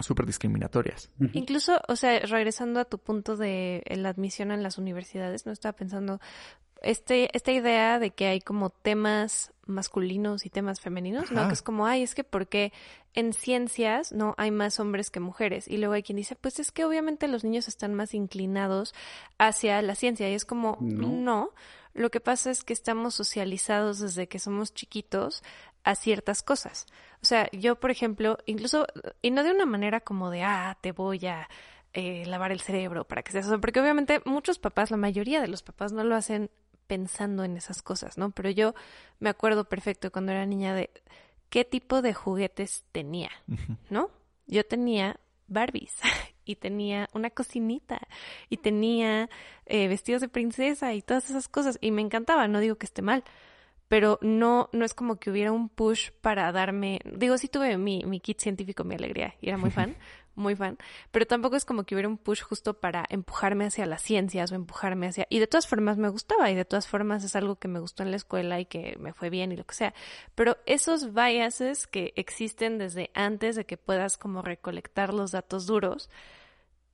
[0.00, 1.10] súper discriminatorias.
[1.32, 5.72] Incluso, o sea, regresando a tu punto de la admisión en las universidades, no estaba
[5.72, 6.20] pensando
[6.82, 11.46] este esta idea de que hay como temas masculinos y temas femeninos, ¿no?
[11.46, 12.72] Que es como, ay, es que porque
[13.14, 16.72] en ciencias no hay más hombres que mujeres y luego hay quien dice, pues es
[16.72, 18.94] que obviamente los niños están más inclinados
[19.38, 21.08] hacia la ciencia y es como, No.
[21.08, 21.50] no.
[21.92, 25.42] Lo que pasa es que estamos socializados desde que somos chiquitos
[25.82, 26.86] a ciertas cosas.
[27.22, 28.86] O sea, yo, por ejemplo, incluso,
[29.22, 31.48] y no de una manera como de, ah, te voy a
[31.92, 35.48] eh, lavar el cerebro para que seas eso, porque obviamente muchos papás, la mayoría de
[35.48, 36.48] los papás no lo hacen
[36.90, 38.32] pensando en esas cosas, ¿no?
[38.32, 38.74] Pero yo
[39.20, 40.90] me acuerdo perfecto cuando era niña de
[41.48, 43.30] qué tipo de juguetes tenía,
[43.90, 44.10] ¿no?
[44.48, 45.94] Yo tenía Barbies
[46.44, 48.00] y tenía una cocinita
[48.48, 49.30] y tenía
[49.66, 53.02] eh, vestidos de princesa y todas esas cosas y me encantaba, no digo que esté
[53.02, 53.22] mal,
[53.86, 58.02] pero no, no es como que hubiera un push para darme, digo, sí tuve mi,
[58.04, 59.94] mi kit científico, mi alegría, y era muy fan,
[60.40, 60.78] muy fan,
[61.10, 64.54] pero tampoco es como que hubiera un push justo para empujarme hacia las ciencias o
[64.54, 67.68] empujarme hacia, y de todas formas me gustaba, y de todas formas es algo que
[67.68, 69.94] me gustó en la escuela y que me fue bien y lo que sea,
[70.34, 76.10] pero esos biases que existen desde antes de que puedas como recolectar los datos duros,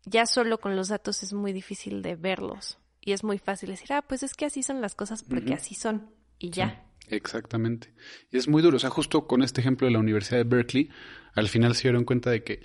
[0.05, 2.79] ya solo con los datos es muy difícil de verlos.
[3.01, 5.77] Y es muy fácil decir, ah, pues es que así son las cosas porque así
[5.77, 6.11] son.
[6.41, 6.85] Y ya.
[7.09, 7.95] Exactamente.
[8.33, 8.79] Y es muy duro.
[8.79, 10.91] O sea, justo con este ejemplo de la Universidad de Berkeley,
[11.35, 12.63] al final se dieron cuenta de que,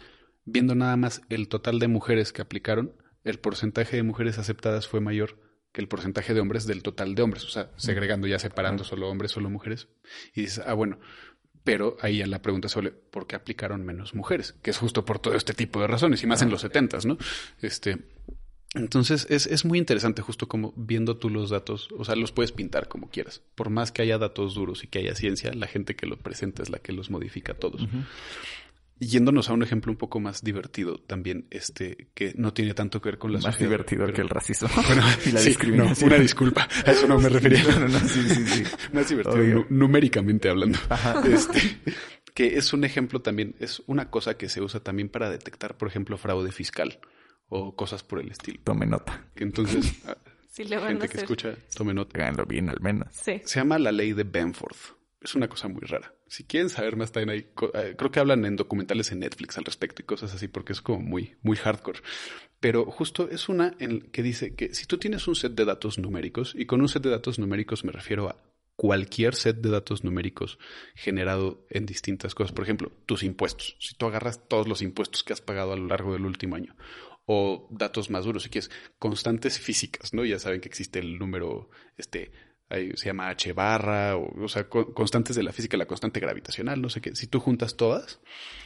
[0.52, 5.00] viendo nada más el total de mujeres que aplicaron, el porcentaje de mujeres aceptadas fue
[5.00, 5.38] mayor
[5.72, 7.46] que el porcentaje de hombres del total de hombres.
[7.46, 9.88] O sea, segregando ya, separando solo hombres, solo mujeres.
[10.36, 11.00] Y dices, ah, bueno.
[11.64, 15.20] Pero ahí ya la pregunta sobre por qué aplicaron menos mujeres, que es justo por
[15.20, 17.20] todo este tipo de razones, y más en los setentas, ¿no?
[17.62, 18.00] Este,
[18.74, 22.52] entonces es, es muy interesante justo como viendo tú los datos, o sea, los puedes
[22.52, 23.44] pintar como quieras.
[23.54, 26.64] Por más que haya datos duros y que haya ciencia, la gente que lo presenta
[26.64, 27.86] es la que los modifica todos.
[29.04, 33.10] Yéndonos a un ejemplo un poco más divertido también, este, que no tiene tanto que
[33.10, 36.10] ver con la Más sociedad, divertido pero- que el racismo Bueno, y la sí, discriminación.
[36.10, 37.64] no, una disculpa, a eso no me refería.
[37.64, 38.64] No, no, no, sí, sí, sí.
[38.94, 40.78] Más divertido, numéricamente hablando.
[40.90, 41.24] Ajá.
[41.28, 41.60] Este,
[42.36, 45.88] que es un ejemplo también, es una cosa que se usa también para detectar, por
[45.88, 47.00] ejemplo, fraude fiscal
[47.50, 48.60] o cosas por el estilo.
[48.64, 49.26] Tome nota.
[49.36, 49.94] Que entonces,
[50.52, 52.20] Sí le van a gente que escucha, tome nota.
[52.20, 53.08] Háganlo bien al menos.
[53.12, 53.42] Sí.
[53.46, 54.76] Se llama la ley de Benford.
[55.22, 56.16] Es una cosa muy rara.
[56.28, 59.66] Si quieren saber más, también co- eh, creo que hablan en documentales en Netflix al
[59.66, 62.00] respecto y cosas así, porque es como muy, muy hardcore.
[62.60, 66.00] Pero justo es una en que dice que si tú tienes un set de datos
[66.00, 68.42] numéricos, y con un set de datos numéricos me refiero a
[68.76, 70.58] cualquier set de datos numéricos
[70.96, 72.52] generado en distintas cosas.
[72.52, 73.76] Por ejemplo, tus impuestos.
[73.80, 76.76] Si tú agarras todos los impuestos que has pagado a lo largo del último año.
[77.26, 80.26] O datos más duros, si quieres, constantes físicas, ¿no?
[80.26, 82.32] Ya saben que existe el número, este,
[82.96, 86.82] se llama H barra, o, o sea, co- constantes de la física, la constante gravitacional,
[86.82, 87.16] no sé qué.
[87.16, 88.20] Si tú juntas todas,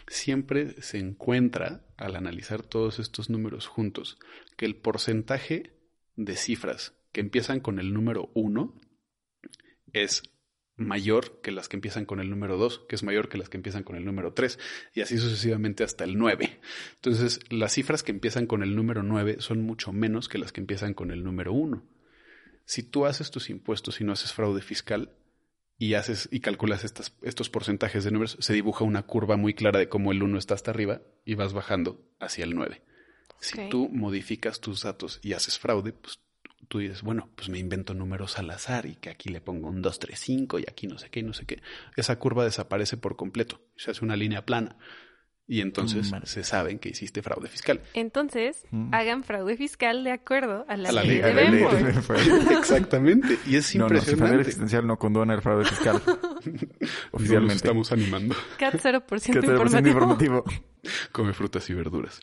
[0.08, 4.18] siempre se encuentra, al analizar todos estos números juntos,
[4.58, 5.74] que el porcentaje
[6.16, 8.74] de cifras que empiezan con el número 1
[9.94, 10.24] es
[10.78, 13.56] mayor que las que empiezan con el número 2, que es mayor que las que
[13.58, 14.60] empiezan con el número 3,
[14.94, 16.60] y así sucesivamente hasta el 9.
[16.96, 20.60] Entonces, las cifras que empiezan con el número 9 son mucho menos que las que
[20.60, 21.82] empiezan con el número 1.
[22.66, 25.12] Si tú haces tus impuestos y no haces fraude fiscal
[25.78, 29.80] y haces y calculas estas, estos porcentajes de números, se dibuja una curva muy clara
[29.80, 32.82] de cómo el 1 está hasta arriba y vas bajando hacia el 9.
[33.40, 36.20] Si tú modificas tus datos y haces fraude, pues
[36.68, 39.82] tú dices, bueno, pues me invento números al azar y que aquí le pongo un
[39.82, 41.62] 2, 3, 5 y aquí no sé qué y no sé qué.
[41.96, 43.62] Esa curva desaparece por completo.
[43.76, 44.78] Se hace una línea plana.
[45.48, 46.26] Y entonces Mal.
[46.26, 47.80] se saben que hiciste fraude fiscal.
[47.94, 48.92] Entonces, Mm.
[48.96, 52.54] hagan fraude fiscal de acuerdo a la, A la ley, ley- de la ley de.
[52.58, 53.38] Exactamente.
[53.46, 54.42] Y es No, no, si Federal impresionante.
[54.42, 56.02] Existencial no condona el fraude fiscal.
[56.06, 57.54] Nos Oficialmente.
[57.56, 58.36] estamos animando.
[58.58, 59.90] CAT 0% ¿Qué te informativo.
[60.00, 60.44] informativo?
[61.12, 62.22] Come frutas y verduras.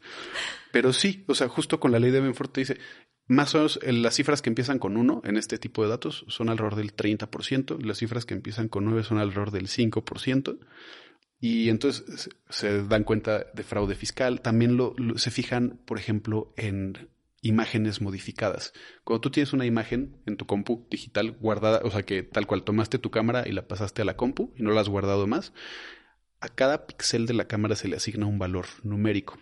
[0.72, 2.78] Pero sí, o sea, justo con la ley de Benford te dice,
[3.28, 6.48] más o menos las cifras que empiezan con 1 en este tipo de datos son
[6.48, 10.58] alrededor del 30%, las cifras que empiezan con 9 son alrededor del 5%,
[11.42, 14.40] y entonces se- dan cuenta de fraude fiscal.
[14.40, 17.08] También lo, lo- se fijan, por ejemplo, en
[17.42, 18.72] imágenes modificadas.
[19.02, 22.62] Cuando tú tienes una imagen en tu compu digital guardada, o sea que tal cual
[22.62, 25.52] tomaste tu cámara y la pasaste a la compu y no la has guardado más,
[26.40, 29.38] a cada píxel de la cámara se le asigna un valor numérico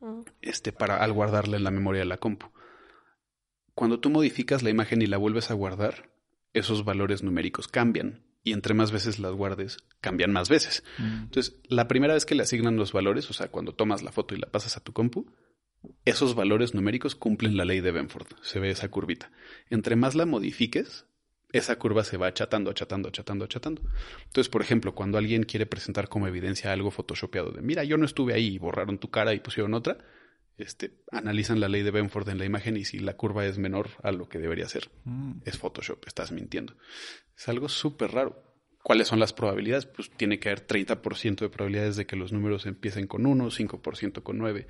[0.00, 0.22] Mm.
[0.42, 2.48] este, para al guardarla en la memoria de la compu.
[3.74, 6.10] cuando tú modificas la imagen y la vuelves a guardar,
[6.54, 8.25] esos valores numéricos cambian.
[8.46, 10.84] Y entre más veces las guardes, cambian más veces.
[10.98, 11.24] Mm.
[11.24, 14.36] Entonces, la primera vez que le asignan los valores, o sea, cuando tomas la foto
[14.36, 15.26] y la pasas a tu compu,
[16.04, 18.28] esos valores numéricos cumplen la ley de Benford.
[18.42, 19.32] Se ve esa curvita.
[19.68, 21.06] Entre más la modifiques,
[21.50, 23.82] esa curva se va achatando, achatando, achatando, achatando.
[24.26, 28.04] Entonces, por ejemplo, cuando alguien quiere presentar como evidencia algo photoshopeado de, mira, yo no
[28.04, 29.98] estuve ahí y borraron tu cara y pusieron otra,
[30.58, 33.90] este, analizan la ley de Benford en la imagen y si la curva es menor
[34.02, 35.42] a lo que debería ser, Mm.
[35.44, 36.74] es Photoshop, estás mintiendo.
[37.36, 38.42] Es algo súper raro.
[38.82, 39.84] ¿Cuáles son las probabilidades?
[39.86, 44.22] Pues tiene que haber 30% de probabilidades de que los números empiecen con 1, 5%
[44.22, 44.68] con 9.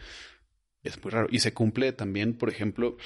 [0.83, 1.29] Es muy raro.
[1.31, 2.97] Y se cumple también, por ejemplo,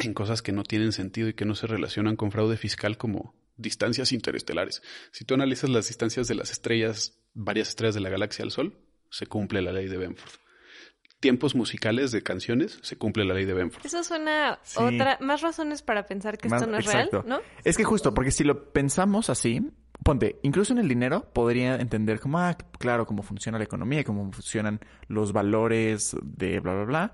[0.00, 3.36] en cosas que no tienen sentido y que no se relacionan con fraude fiscal como
[3.56, 4.82] distancias interestelares.
[5.12, 8.76] Si tú analizas las distancias de las estrellas, varias estrellas de la galaxia al Sol,
[9.10, 10.32] se cumple la ley de Benford.
[11.24, 13.86] Tiempos musicales de canciones, se cumple la ley de Benford.
[13.86, 14.78] Eso suena Sí.
[14.78, 17.22] otra, más razones para pensar que Más- esto no es exacto.
[17.22, 17.46] real, ¿no?
[17.64, 19.70] Es que justo, porque si lo pensamos así,
[20.02, 24.30] ponte, incluso en el dinero podría entender como, ah, claro, cómo funciona la economía, cómo
[24.32, 27.12] funcionan los valores de bla, bla, bla.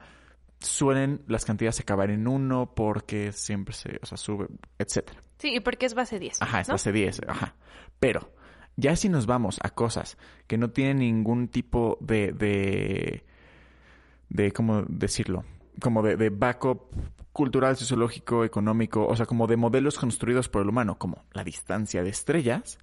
[0.58, 5.20] Suelen las cantidades acabar en uno porque siempre se, o sea, sube, etcétera.
[5.38, 6.42] Sí, y porque es base 10.
[6.42, 6.74] Ajá, es ¿no?
[6.74, 7.54] base 10, ajá.
[8.00, 8.32] Pero,
[8.76, 10.18] ya si nos vamos a cosas
[10.48, 13.24] que no tienen ningún tipo de, de,
[14.30, 15.44] de ¿cómo decirlo?
[15.80, 16.80] Como de, de backup
[17.32, 22.02] cultural, sociológico, económico, o sea, como de modelos construidos por el humano, como la distancia
[22.02, 22.78] de estrellas.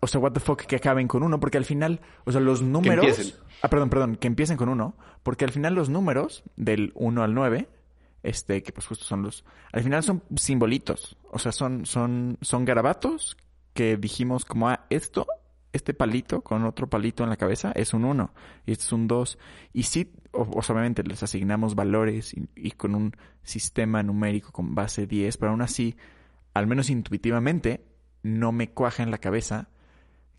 [0.00, 2.62] O sea, what the fuck, que acaben con uno, porque al final, o sea, los
[2.62, 3.40] números...
[3.62, 7.32] Ah, perdón, perdón, que empiecen con uno, porque al final los números del 1 al
[7.32, 7.68] 9,
[8.22, 9.44] este, que pues justo son los...
[9.72, 13.36] Al final son simbolitos, o sea, son, son, son garabatos
[13.72, 15.26] que dijimos como, ah, esto,
[15.74, 18.32] este palito con otro palito en la cabeza es un 1
[18.64, 19.38] y este es un 2.
[19.72, 25.36] Y sí, sea, obviamente les asignamos valores y, con un sistema numérico con base 10,
[25.36, 25.96] pero aún así,
[26.54, 27.84] al menos intuitivamente,
[28.22, 29.68] no me cuaja en la cabeza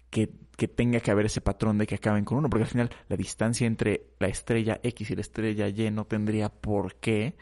[0.09, 2.89] que, que tenga que haber ese patrón de que acaben con uno, porque al final
[3.09, 7.35] la distancia entre la estrella X y la estrella Y no tendría por qué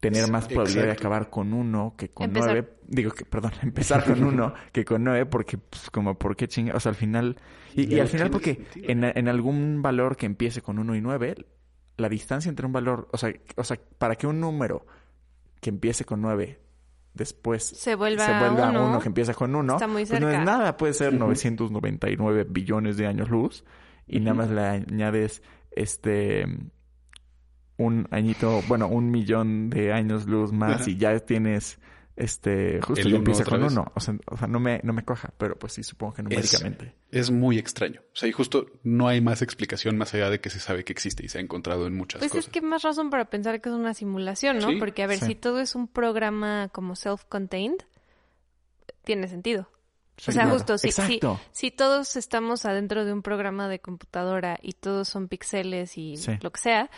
[0.00, 2.50] tener más probabilidad de acabar con uno que con Empezar.
[2.52, 2.72] nueve.
[2.88, 6.74] Digo que, perdón, empezar con uno que con nueve, porque pues, como por qué chinga,
[6.74, 7.36] o sea, al final,
[7.74, 11.36] y, al final porque en, en algún valor que empiece con uno y nueve,
[11.98, 14.86] la distancia entre un valor, o sea, o sea, para que un número
[15.60, 16.58] que empiece con nueve
[17.12, 20.28] después Se vuelva se vuelva uno, uno que empieza con uno, está muy pues no
[20.30, 20.44] es cerca.
[20.44, 21.18] nada, puede ser Ujú.
[21.26, 23.64] 999 billones de años luz
[24.06, 26.46] y nada más le añades este
[27.80, 30.90] un añito, bueno, un millón de años luz más Ajá.
[30.90, 31.78] y ya tienes
[32.16, 33.72] este justo El uno empieza con vez.
[33.72, 36.22] uno, o sea, o sea, no me no me coja, pero pues sí supongo que
[36.22, 36.94] numéricamente.
[37.10, 38.00] Es muy extraño.
[38.12, 40.92] O sea, y justo no hay más explicación más allá de que se sabe que
[40.92, 42.46] existe y se ha encontrado en muchas Pues cosas.
[42.46, 44.68] es que más razón para pensar que es una simulación, ¿no?
[44.68, 45.26] Sí, Porque a ver, sí.
[45.26, 47.82] si todo es un programa como self-contained,
[49.04, 49.70] tiene sentido.
[50.18, 50.58] Sí, o sea, claro.
[50.58, 51.18] justo, si, si,
[51.52, 56.32] si todos estamos adentro de un programa de computadora y todos son píxeles y Sí.
[56.42, 56.90] lo que sea,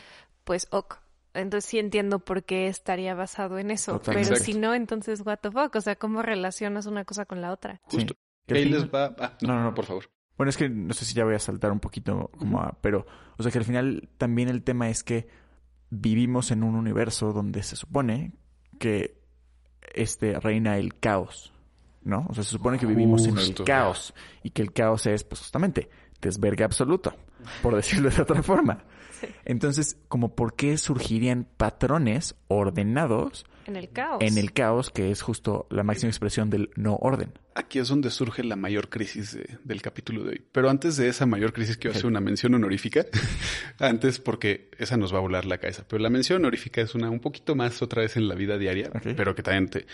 [0.44, 0.96] pues ok.
[1.35, 3.92] Entonces sí entiendo por qué estaría basado en eso.
[3.92, 4.14] Total.
[4.14, 4.44] Pero Exacto.
[4.44, 5.74] si no, entonces what the fuck.
[5.76, 7.81] O sea, ¿cómo relacionas una cosa con la otra?
[7.88, 7.96] Sí.
[7.98, 8.14] Justo.
[8.48, 9.14] Ahí final- les va.
[9.18, 10.11] Ah, no, No, no, por favor.
[10.37, 13.07] Bueno, es que no sé si ya voy a saltar un poquito como a, pero,
[13.38, 15.28] o sea que al final también el tema es que
[15.90, 18.33] vivimos en un universo donde se supone
[18.78, 19.18] que
[19.94, 21.52] este reina el caos,
[22.02, 22.26] ¿no?
[22.28, 25.40] O sea, se supone que vivimos en el caos y que el caos es, pues
[25.42, 25.88] justamente,
[26.20, 27.14] desvergue absoluto,
[27.62, 28.85] por decirlo de otra forma.
[29.44, 34.22] Entonces, como por qué surgirían patrones ordenados En el caos.
[34.22, 37.32] en el caos, que es justo la máxima expresión del no orden.
[37.54, 40.42] Aquí es donde surge la mayor crisis de- del capítulo de hoy.
[40.52, 43.04] Pero antes de esa mayor crisis, quiero hacer una mención honorífica.
[43.78, 45.85] antes, porque esa nos va a volar la cabeza.
[45.88, 48.90] Pero la mención honorífica es una un poquito más otra vez en la vida diaria,
[49.16, 49.87] pero que también te-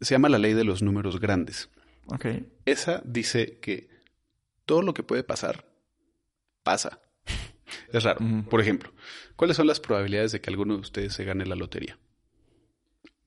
[0.00, 1.68] se llama la ley de los números grandes.
[2.06, 2.26] Ok.
[2.64, 3.90] Esa dice que
[4.64, 5.66] todo lo que puede pasar,
[6.62, 7.00] pasa.
[7.92, 8.20] Es raro.
[8.48, 8.92] Por ejemplo,
[9.36, 11.98] ¿cuáles son las probabilidades de que alguno de ustedes se gane la lotería?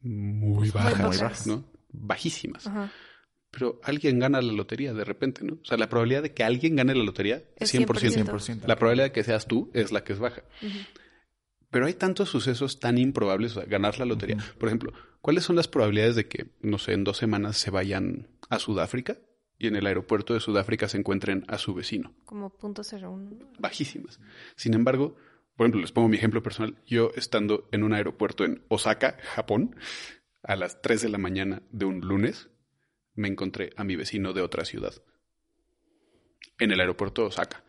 [0.02, 1.48] Muy bajas, Muy bajas.
[1.48, 1.66] ¿no?
[1.92, 2.68] Bajísimas.
[2.68, 2.92] Ajá.
[3.52, 5.56] Pero alguien gana la lotería de repente, ¿no?
[5.62, 8.26] O sea, la probabilidad de que alguien gane la lotería es Es 100%.
[8.26, 8.66] 100%.
[8.66, 10.44] La probabilidad de que seas tú es la que es baja.
[11.70, 14.38] Pero hay tantos sucesos tan improbables, o sea, ganar la lotería.
[14.58, 18.30] Por ejemplo, ¿cuáles son las probabilidades de que, no sé, en dos semanas se vayan
[18.50, 19.18] a Sudáfrica
[19.62, 22.16] y en el aeropuerto de Sudáfrica se encuentren a su vecino?
[22.26, 23.30] Como punto cero uno.
[23.60, 24.20] Bajísimas.
[24.56, 25.16] Sin embargo,
[25.56, 26.82] por ejemplo, les pongo mi ejemplo personal.
[26.88, 29.76] Yo estando en un aeropuerto en Osaka, Japón,
[30.42, 32.50] a las 3 de la mañana de un lunes,
[33.14, 34.94] me encontré a mi vecino de otra ciudad.
[36.58, 37.64] En el aeropuerto de Osaka.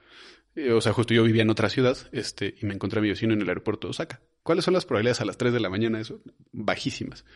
[0.54, 3.10] Eh, O sea, justo yo vivía en otra ciudad, este, y me encontré a mi
[3.10, 4.22] vecino en el aeropuerto de Osaka.
[4.42, 6.00] ¿Cuáles son las probabilidades a las 3 de la mañana?
[6.00, 7.26] Eso, bajísimas.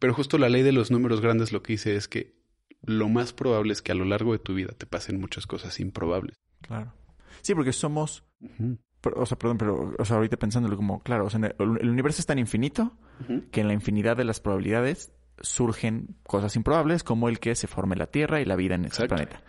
[0.00, 2.39] Pero justo la ley de los números grandes lo que dice es que
[2.82, 5.78] lo más probable es que a lo largo de tu vida te pasen muchas cosas
[5.80, 6.36] improbables.
[6.62, 6.92] Claro.
[7.42, 8.24] Sí, porque somos...
[9.02, 12.20] O sea, perdón, pero o sea, ahorita pensándolo como, claro, o sea, el, el universo
[12.20, 12.98] es tan infinito
[13.50, 17.96] que en la infinidad de las probabilidades surgen cosas improbables como el que se forme
[17.96, 19.42] la Tierra y la vida en este planeta.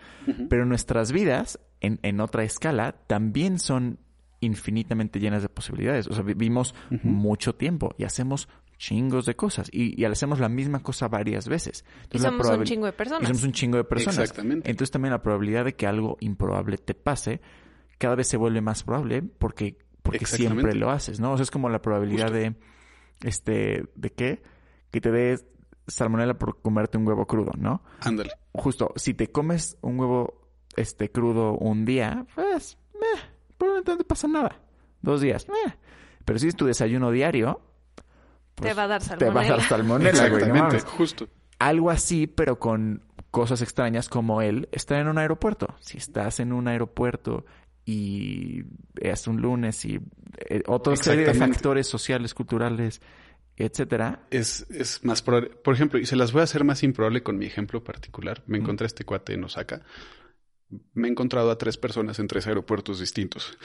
[0.49, 3.99] Pero nuestras vidas, en, en, otra escala, también son
[4.39, 6.07] infinitamente llenas de posibilidades.
[6.07, 8.47] O sea, vivimos mucho tiempo y hacemos
[8.81, 11.85] chingos de cosas y, y, hacemos la misma cosa varias veces.
[12.03, 13.21] Entonces, y somos un chingo de personas.
[13.21, 14.17] Y somos un chingo de personas.
[14.17, 14.71] Exactamente.
[14.71, 17.41] Entonces también la probabilidad de que algo improbable te pase
[17.99, 21.33] cada vez se vuelve más probable porque, porque siempre lo haces, ¿no?
[21.33, 22.39] O sea, es como la probabilidad Justo.
[22.39, 22.55] de,
[23.23, 24.41] este, ¿de qué?
[24.89, 25.37] Que te dé
[25.85, 27.83] salmonela por comerte un huevo crudo, ¿no?
[27.99, 28.31] Ándale.
[28.53, 33.21] Justo, si te comes un huevo, este, crudo un día, pues, meh,
[33.59, 34.59] probablemente no te pasa nada.
[35.03, 35.75] Dos días, meh.
[36.25, 37.61] Pero si es tu desayuno diario,
[38.55, 39.33] pues, te va a dar Te salmonela.
[39.33, 40.29] va a dar salmonela, güey.
[40.31, 40.85] no Exactamente, mames.
[40.85, 41.27] justo.
[41.59, 45.75] Algo así, pero con cosas extrañas como él estar en un aeropuerto.
[45.79, 47.45] Si estás en un aeropuerto
[47.85, 48.63] y
[48.99, 49.99] es un lunes y
[50.49, 53.01] eh, otra serie de factores sociales, culturales,
[53.57, 54.23] etcétera.
[54.31, 55.49] Es, es más probable.
[55.49, 58.43] Por ejemplo, y se las voy a hacer más improbable con mi ejemplo particular.
[58.47, 59.81] Me encontré a este cuate en Osaka.
[60.93, 63.57] Me he encontrado a tres personas en tres aeropuertos distintos.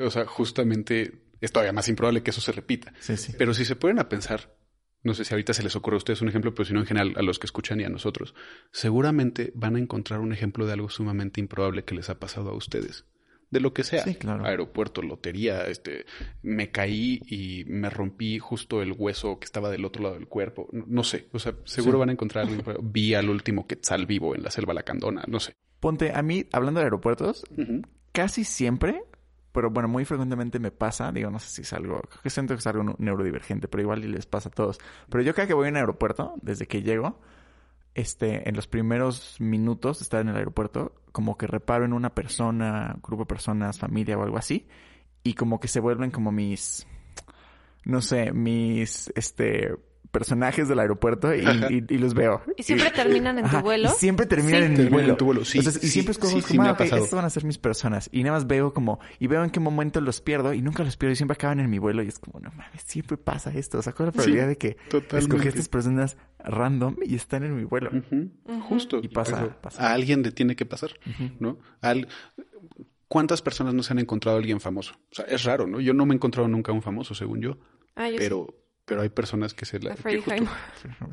[0.00, 2.92] O sea, justamente es todavía más improbable que eso se repita.
[3.00, 3.32] Sí, sí.
[3.36, 4.54] Pero si se pueden a pensar,
[5.02, 6.86] no sé si ahorita se les ocurre a ustedes un ejemplo, pero si no en
[6.86, 8.34] general a los que escuchan y a nosotros,
[8.70, 12.54] seguramente van a encontrar un ejemplo de algo sumamente improbable que les ha pasado a
[12.54, 13.04] ustedes.
[13.50, 14.04] De lo que sea.
[14.04, 14.44] Sí, claro.
[14.44, 16.06] Aeropuerto, lotería, este,
[16.40, 20.68] me caí y me rompí justo el hueso que estaba del otro lado del cuerpo.
[20.70, 21.26] No, no sé.
[21.32, 22.88] O sea, seguro van a encontrar algo improbable.
[22.92, 25.24] Vi al último quetzal vivo en la selva lacandona.
[25.26, 25.56] No sé.
[25.80, 27.44] Ponte, a mí, hablando de aeropuertos,
[28.12, 29.02] casi siempre,
[29.52, 32.54] pero bueno, muy frecuentemente me pasa, digo, no sé si es algo, creo que siento
[32.54, 34.78] que es algo neurodivergente, pero igual y les pasa a todos.
[35.08, 37.18] Pero yo cada que voy a un aeropuerto, desde que llego,
[37.94, 42.14] este, en los primeros minutos de estar en el aeropuerto, como que reparo en una
[42.14, 44.68] persona, grupo de personas, familia o algo así,
[45.22, 46.86] y como que se vuelven como mis,
[47.84, 49.74] no sé, mis, este,
[50.10, 52.42] personajes del aeropuerto y, y- y los veo.
[52.56, 53.88] Y siempre terminan en tu Ajá, vuelo.
[53.88, 54.64] y siempre terminan Sí.
[54.64, 55.08] en mi Terminan vuelo.
[55.10, 56.72] en tu vuelo, sí, O sea, y sí, siempre escojo sí, sí como, me ha
[56.72, 57.04] ok, pasado.
[57.04, 58.08] estas van a ser mis personas.
[58.12, 60.96] Y nada más veo como, y veo en qué momento los pierdo y nunca los
[60.96, 62.02] pierdo y siempre acaban en mi vuelo.
[62.02, 63.78] Y es como, no mames, siempre pasa esto.
[63.78, 65.18] O sea, ¿cuál es la Sí, probabilidad de que totalmente.
[65.18, 67.90] escogí estas personas random y están en mi vuelo?
[68.68, 69.00] Justo.
[69.02, 69.88] Y pasa, pasa.
[69.90, 70.90] A alguien le tiene que pasar,
[71.38, 71.58] ¿no?
[71.80, 72.08] Al...
[73.08, 74.92] ¿Cuántas personas no se han encontrado a alguien famoso?
[75.10, 75.80] O sea, es raro, ¿no?
[75.80, 77.58] Yo no me he encontrado nunca a un famoso, según yo.
[77.96, 78.18] Ah, yo sí.
[78.18, 78.54] pero,
[78.90, 79.92] pero hay personas que se la...
[79.92, 80.60] A que Freddie justo, Highmore.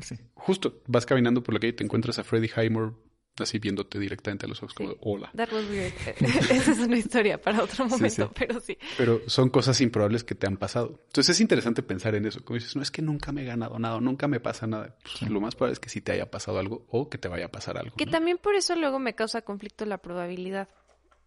[0.00, 0.16] Sí.
[0.34, 2.92] justo vas caminando por la calle y te encuentras a Freddie Highmore
[3.40, 5.30] así viéndote directamente a los ojos como, hola.
[5.36, 5.92] That was weird.
[6.50, 8.32] Esa es una historia para otro momento, sí.
[8.34, 8.76] pero sí.
[8.96, 11.00] Pero son cosas improbables que te han pasado.
[11.06, 12.44] Entonces es interesante pensar en eso.
[12.44, 14.96] Como dices, no es que nunca me he ganado nada, nunca me pasa nada.
[15.04, 17.46] Pues, Lo más probable es que sí te haya pasado algo o que te vaya
[17.46, 17.94] a pasar algo.
[17.94, 18.10] Que ¿no?
[18.10, 20.68] también por eso luego me causa conflicto la probabilidad.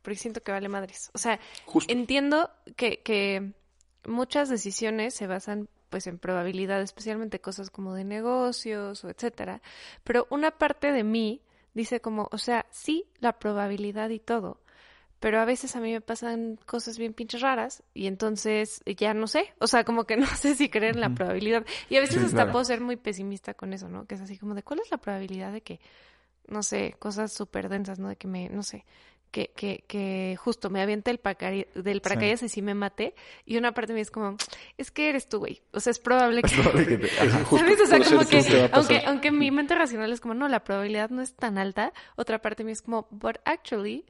[0.01, 1.11] Porque siento que vale madres.
[1.13, 1.93] O sea, Justo.
[1.93, 3.53] entiendo que, que
[4.05, 9.61] muchas decisiones se basan pues en probabilidad, especialmente cosas como de negocios o etcétera.
[10.03, 11.41] Pero una parte de mí
[11.75, 14.59] dice como, o sea, sí, la probabilidad y todo.
[15.19, 19.27] Pero a veces a mí me pasan cosas bien pinches raras y entonces ya no
[19.27, 19.53] sé.
[19.59, 21.63] O sea, como que no sé si creer en la probabilidad.
[21.89, 22.51] Y a veces Sí, hasta claro.
[22.53, 24.05] puedo ser muy pesimista con eso, ¿no?
[24.07, 25.79] Que es así como de, ¿cuál es la probabilidad de que,
[26.47, 28.07] no sé, cosas súper densas, ¿no?
[28.09, 28.83] De que me, no sé,
[29.31, 31.19] que, que, que justo me aviente el
[31.83, 33.15] del paracaídas y sí me mate.
[33.45, 34.35] Y una parte de mí es como,
[34.77, 35.61] es que eres tú, güey.
[35.71, 36.47] O sea, es probable que...
[36.53, 37.43] Es probable que te- ajá.
[37.45, 37.81] Justo ¿Sabes?
[37.81, 38.79] O sea, por como ser que, tú te va a pasar.
[38.95, 42.41] aunque, aunque mi mente racional es como, no, la probabilidad no es tan alta, otra
[42.41, 44.05] parte de mí es como, but actually,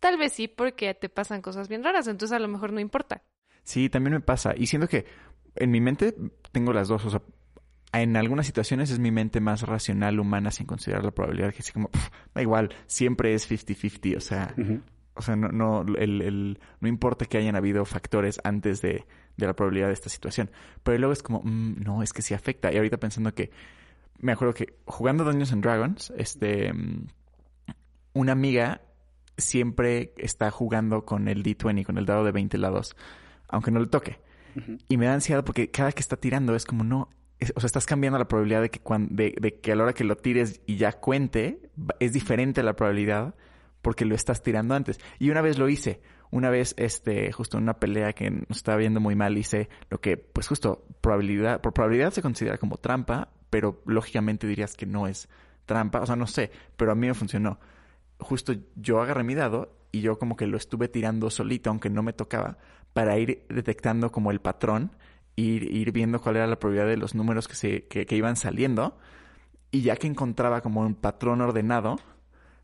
[0.00, 3.22] tal vez sí, porque te pasan cosas bien raras, entonces a lo mejor no importa.
[3.64, 4.54] Sí, también me pasa.
[4.56, 5.06] Y siento que
[5.56, 6.14] en mi mente
[6.52, 7.04] tengo las dos.
[7.06, 7.22] O sea,
[8.02, 11.52] en algunas situaciones es mi mente más racional, humana, sin considerar la probabilidad.
[11.52, 14.16] Que así como, pff, da igual, siempre es 50-50.
[14.16, 14.54] O sea,
[15.14, 19.04] o sea no, no, el, el- no importa que hayan habido factores antes de,
[19.36, 20.50] de la probabilidad de esta situación.
[20.82, 22.72] Pero luego es como, mm, no, es que sí afecta.
[22.72, 23.50] Y ahorita pensando que,
[24.18, 27.06] me acuerdo que jugando Dungeons and Dragons, este, mm,
[28.14, 28.80] una amiga
[29.36, 32.96] siempre está jugando con el D20, con el dado de 20 lados,
[33.48, 34.18] aunque no le toque.
[34.88, 37.08] Y me da ansiedad porque cada que está tirando es como no.
[37.54, 39.92] O sea, estás cambiando la probabilidad de que, cuan- de, de que a la hora
[39.92, 41.60] que lo tires y ya cuente,
[42.00, 43.34] es diferente la probabilidad
[43.82, 44.98] porque lo estás tirando antes.
[45.18, 46.00] Y una vez lo hice.
[46.30, 50.00] Una vez, este, justo en una pelea que nos estaba viendo muy mal, hice lo
[50.00, 55.06] que, pues justo, probabilidad, por probabilidad se considera como trampa, pero lógicamente dirías que no
[55.06, 55.28] es
[55.66, 56.00] trampa.
[56.00, 57.60] O sea, no sé, pero a mí me funcionó.
[58.18, 62.02] Justo yo agarré mi dado y yo como que lo estuve tirando solito, aunque no
[62.02, 62.58] me tocaba,
[62.94, 64.92] para ir detectando como el patrón
[65.36, 68.36] ir, ir viendo cuál era la probabilidad de los números que, se, que, que iban
[68.36, 68.98] saliendo.
[69.70, 71.98] Y ya que encontraba como un patrón ordenado,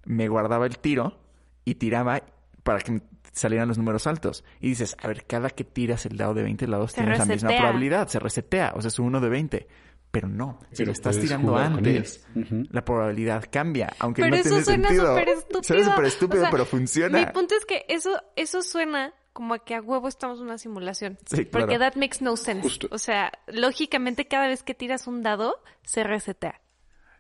[0.05, 1.18] me guardaba el tiro
[1.64, 2.23] y tiraba
[2.62, 3.03] para que
[3.33, 4.45] salieran los números altos.
[4.61, 7.25] Y dices, a ver, cada que tiras el dado de 20 lados Se tienes la
[7.27, 9.68] misma probabilidad, se resetea, o sea, es un 1 de 20.
[10.11, 12.27] Pero no, si Pero lo estás tirando antes,
[12.71, 15.16] la probabilidad cambia, aunque Pero no eso tiene suena sentido.
[15.16, 15.62] súper estúpido.
[15.62, 17.18] Suena súper estúpido, O sea, pero funciona.
[17.21, 20.59] Mi punto es que eso, eso suena como a que a huevo estamos en una
[20.59, 21.18] simulación.
[21.26, 22.62] Sí, Porque that makes no sense.
[22.62, 22.89] Justo.
[22.91, 26.61] O sea, lógicamente cada vez que tiras un dado, se resetea.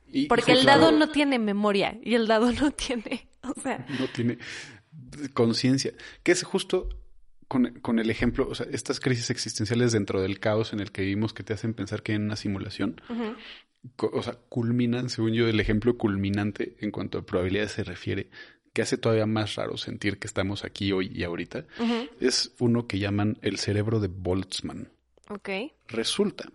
[0.06, 3.86] Y- Porque el claro, dado no tiene memoria y el dado no tiene, o sea,
[3.98, 4.38] no tiene
[5.34, 5.92] conciencia.
[6.22, 6.88] Que es justo
[7.48, 11.02] con, con el ejemplo, o sea, estas crisis existenciales dentro del caos en el que
[11.02, 13.00] vivimos que te hacen pensar que hay una simulación,
[13.96, 18.30] o sea, culminan, según yo, el ejemplo culminante en cuanto a probabilidades se refiere,
[18.72, 21.66] que hace todavía más raro sentir que estamos aquí hoy y ahorita,
[22.20, 24.90] es uno que llaman el cerebro de Boltzmann.
[25.28, 25.48] ok,
[25.88, 26.50] Resulta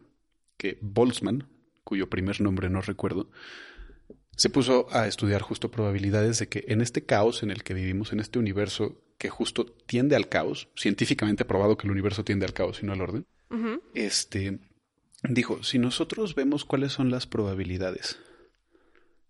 [0.57, 1.47] que Boltzmann,
[1.83, 3.29] cuyo primer nombre no recuerdo,
[4.35, 8.11] se puso a estudiar justo probabilidades de que en este caos en el que vivimos,
[8.11, 12.53] en este universo que justo tiende al caos, científicamente probado que el universo tiende al
[12.53, 13.25] caos y no al orden,
[13.93, 14.59] este
[15.23, 18.19] dijo, si nosotros vemos cuáles son las probabilidades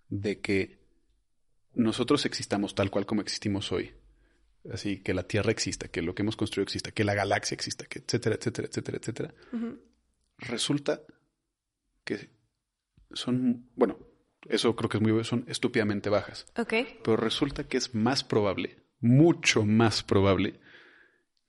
[0.09, 0.84] de que
[1.75, 3.91] nosotros existamos tal cual como existimos hoy,
[4.71, 7.85] así que la Tierra exista, que lo que hemos construido exista, que la galaxia exista,
[7.85, 9.33] que etcétera, etcétera, etcétera, etcétera,
[10.37, 11.01] resulta
[12.03, 12.29] que
[13.11, 13.99] son, bueno,
[14.47, 16.73] eso creo que es muy son estúpidamente bajas, ok,
[17.03, 20.59] pero resulta que es más probable, mucho más probable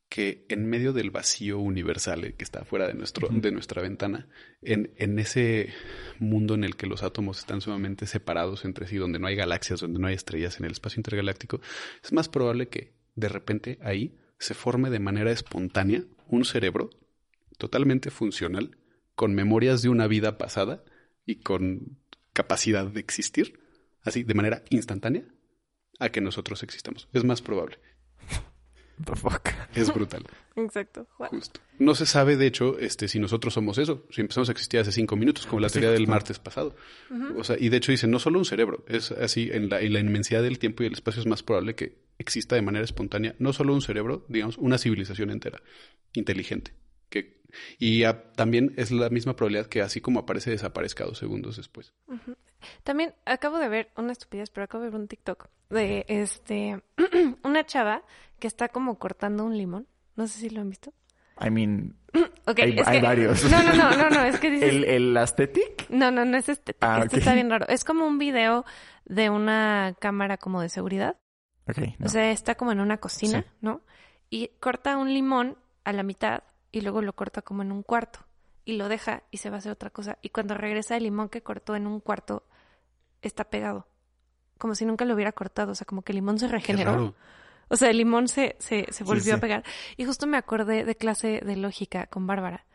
[0.08, 4.28] que en medio del vacío universal eh, que está fuera de, nuestro, de nuestra ventana,
[4.62, 5.72] en, en ese
[6.18, 9.80] mundo en el que los átomos están sumamente separados entre sí, donde no hay galaxias,
[9.80, 11.60] donde no hay estrellas en el espacio intergaláctico,
[12.02, 16.90] es más probable que de repente ahí se forme de manera espontánea un cerebro
[17.58, 18.76] totalmente funcional,
[19.14, 20.84] con memorias de una vida pasada
[21.24, 21.98] y con
[22.32, 23.58] capacidad de existir,
[24.02, 25.24] así de manera instantánea,
[25.98, 27.08] a que nosotros existamos.
[27.14, 27.78] Es más probable.
[29.04, 29.48] The fuck.
[29.74, 30.24] Es brutal.
[30.56, 31.06] exacto.
[31.18, 31.60] Justo.
[31.78, 34.92] No se sabe, de hecho, este, si nosotros somos eso, si empezamos a existir hace
[34.92, 36.74] cinco minutos, como la teoría del martes pasado.
[37.36, 39.92] O sea, y de hecho dice, no solo un cerebro, es así, en la, en
[39.92, 43.34] la inmensidad del tiempo y el espacio es más probable que exista de manera espontánea,
[43.38, 45.60] no solo un cerebro, digamos, una civilización entera,
[46.14, 46.72] inteligente.
[47.10, 47.42] Que,
[47.78, 48.02] y
[48.34, 51.92] también es la misma probabilidad que así como aparece, desaparezca dos segundos después.
[52.84, 56.82] También acabo de ver una estupidez, pero acabo de ver un TikTok de este
[57.44, 58.02] una chava
[58.38, 59.86] que está como cortando un limón.
[60.16, 60.92] No sé si lo han visto.
[61.44, 61.96] I mean,
[62.46, 63.44] Ok, Hay- es hay que- varios.
[63.50, 65.88] No, no, no, no, no, es que dices el, el aesthetic.
[65.90, 66.48] No, no, no es.
[66.80, 67.66] Ah, este está bien raro.
[67.68, 68.64] Es como un video
[69.04, 71.16] de una cámara como de seguridad.
[71.68, 72.06] Ok, no.
[72.06, 73.48] O sea, está como en una cocina, Sí.
[73.60, 73.82] ¿no?
[74.30, 76.42] Y corta un limón a la mitad
[76.72, 78.20] y luego lo corta como en un cuarto.
[78.66, 80.18] Y lo deja y se va a hacer otra cosa.
[80.20, 82.42] Y cuando regresa el limón que cortó en un cuarto
[83.22, 83.86] está pegado.
[84.58, 85.72] Como si nunca lo hubiera cortado.
[85.72, 87.14] O sea, como que el limón se regeneró.
[87.68, 89.30] O sea, el limón se, se, se volvió sí.
[89.30, 89.64] a pegar.
[89.96, 92.66] Y justo me acordé de clase de lógica con Bárbara.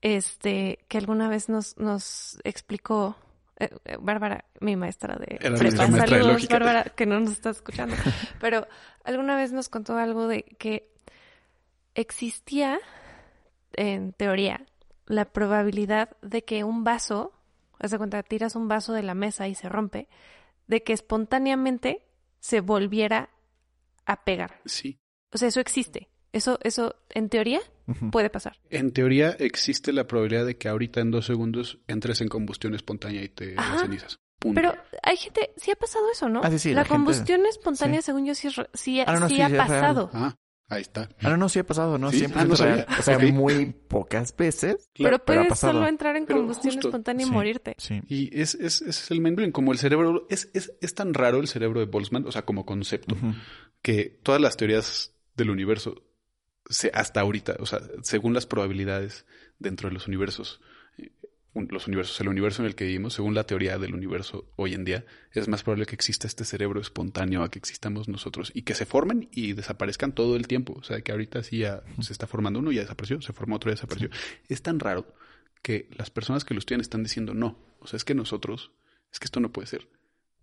[0.00, 3.16] Este, que alguna vez nos, nos explicó,
[3.58, 5.62] eh, eh, Bárbara, mi maestra de Era prepa.
[5.62, 6.48] nuestra maestra de Saludos.
[6.48, 7.96] Bárbara, que no nos está escuchando.
[8.40, 8.66] Pero
[9.04, 10.90] alguna vez nos contó algo de que
[11.94, 12.80] existía,
[13.72, 14.64] en teoría,
[15.06, 17.32] la probabilidad de que un vaso,
[17.78, 20.08] haz de cuenta, tiras un vaso de la mesa y se rompe,
[20.66, 22.06] de que espontáneamente
[22.40, 23.30] se volviera
[24.06, 24.60] a pegar.
[24.64, 24.98] Sí.
[25.32, 26.08] O sea, eso existe.
[26.32, 27.60] Eso, eso, en teoría,
[28.10, 28.58] puede pasar.
[28.68, 33.22] En teoría existe la probabilidad de que ahorita en dos segundos entres en combustión espontánea
[33.22, 33.78] y te Ajá.
[33.78, 34.18] cenizas.
[34.40, 34.56] Punto.
[34.60, 36.40] Pero hay gente, sí ha pasado eso, ¿no?
[36.42, 38.06] Ah, sí, sí, la, la gente- combustión espontánea, sí.
[38.06, 40.10] según yo, sí, sí, Ah, no, no, sí sí, ha pasado.
[40.12, 40.34] Ah,
[40.68, 41.08] ahí está.
[41.20, 42.10] Ah, no, no, sí ha pasado, ¿no?
[42.10, 42.18] ¿Sí?
[42.18, 42.54] Siempre Ah, no.
[42.54, 44.90] O sea, muy pocas veces.
[44.96, 47.34] pero pero ha puedes solo entrar en Pero combustión justo, espontánea y sí.
[47.34, 47.74] morirte.
[47.78, 48.00] Sí.
[48.08, 49.52] Y es, es, es el mind blowing.
[49.52, 52.64] Como el cerebro, es, es, es tan raro el cerebro de Boltzmann, o sea, como
[52.66, 53.16] concepto,
[53.82, 56.02] que todas las teorías del universo,
[56.68, 59.26] se, hasta ahorita, o sea, según las probabilidades
[59.58, 60.60] dentro de los universos,
[61.54, 64.74] un- los universos, el universo en el que vivimos, según la teoría del universo hoy
[64.74, 68.62] en día, es más probable que exista este cerebro espontáneo a que existamos nosotros y
[68.62, 70.74] que se formen y desaparezcan todo el tiempo.
[70.76, 73.70] O sea, que ahorita sí ya se está formando uno, ya desapareció, se formó otro,
[73.70, 74.10] ya desapareció.
[74.48, 75.06] Es tan raro
[75.62, 77.56] que las personas que lo estudian están diciendo no.
[77.80, 78.72] O sea, es que nosotros,
[79.12, 79.88] es que esto no puede ser.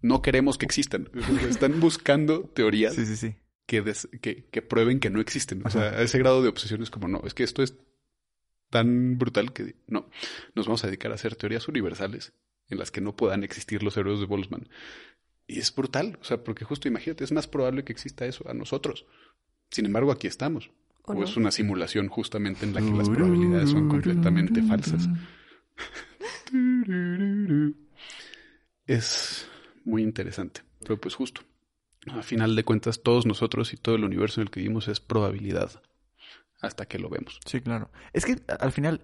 [0.02, 1.10] No queremos que existan.
[1.50, 3.36] Están buscando teorías Sí, sí, sí.
[3.68, 5.62] que, des- que, que prueben que no existen.
[5.66, 7.76] O sea, a ese grado de obsesión es como, no, es que esto es
[8.72, 10.10] tan brutal que no,
[10.56, 12.34] nos vamos a dedicar a hacer teorías universales
[12.70, 14.68] en las que no puedan existir los cerebros de Boltzmann.
[15.46, 18.54] Y es brutal, o sea, porque justo imagínate, es más probable que exista eso a
[18.54, 19.06] nosotros.
[19.70, 20.72] Sin embargo, aquí estamos.
[21.04, 21.24] ¿O o, no?
[21.24, 25.08] es una simulación justamente en la que las probabilidades son completamente falsas.
[28.88, 29.48] Es
[29.86, 31.42] muy interesante, pero pues justo.
[32.08, 35.00] A final de cuentas, todos nosotros y todo el universo en el que vivimos es
[35.00, 35.82] probabilidad
[36.62, 37.40] hasta que lo vemos.
[37.46, 37.90] Sí, claro.
[38.14, 39.02] Es que al final,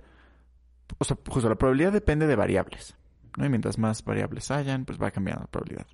[0.98, 2.96] o sea, justo la probabilidad depende de variables.
[3.38, 3.46] ¿no?
[3.46, 5.88] Y mientras más variables hayan, pues va cambiando la probabilidad.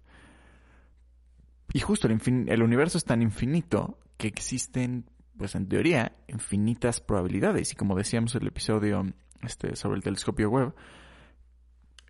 [1.73, 7.71] Y justo el, el universo es tan infinito que existen, pues en teoría, infinitas probabilidades.
[7.71, 9.05] Y como decíamos en el episodio
[9.41, 10.75] este, sobre el telescopio web,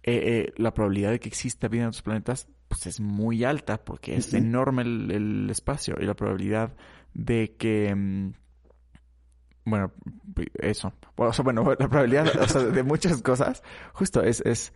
[0.03, 3.83] eh, eh, la probabilidad de que exista vida en otros planetas pues es muy alta
[3.85, 6.75] porque es enorme el, el espacio y la probabilidad
[7.13, 8.33] de que mm,
[9.65, 9.91] bueno
[10.59, 14.73] eso o sea bueno la probabilidad o sea, de muchas cosas justo es, es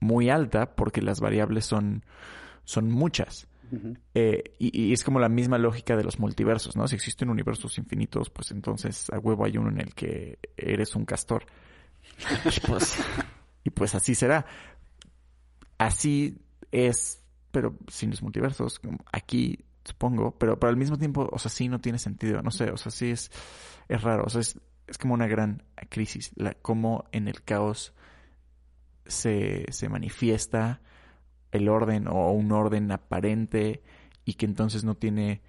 [0.00, 2.04] muy alta porque las variables son
[2.64, 3.48] son muchas
[4.14, 6.86] eh, y, y es como la misma lógica de los multiversos, ¿no?
[6.86, 11.06] Si existen universos infinitos, pues entonces a huevo hay uno en el que eres un
[11.06, 11.46] castor.
[12.44, 12.98] Y pues,
[13.64, 14.44] y pues así será.
[15.78, 16.38] Así
[16.70, 18.80] es, pero sin los multiversos,
[19.10, 22.70] aquí supongo, pero, pero al mismo tiempo, o sea, sí no tiene sentido, no sé,
[22.70, 23.30] o sea, sí es,
[23.88, 27.94] es raro, o sea, es, es como una gran crisis, la, cómo en el caos
[29.06, 30.80] se, se manifiesta
[31.50, 33.82] el orden o un orden aparente
[34.24, 35.42] y que entonces no tiene,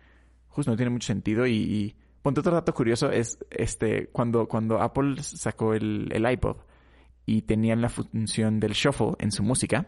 [0.47, 4.81] justo no tiene mucho sentido y, y ponte otro dato curioso es este cuando, cuando
[4.81, 6.57] Apple sacó el, el iPod
[7.25, 9.87] y tenían la función del shuffle en su música,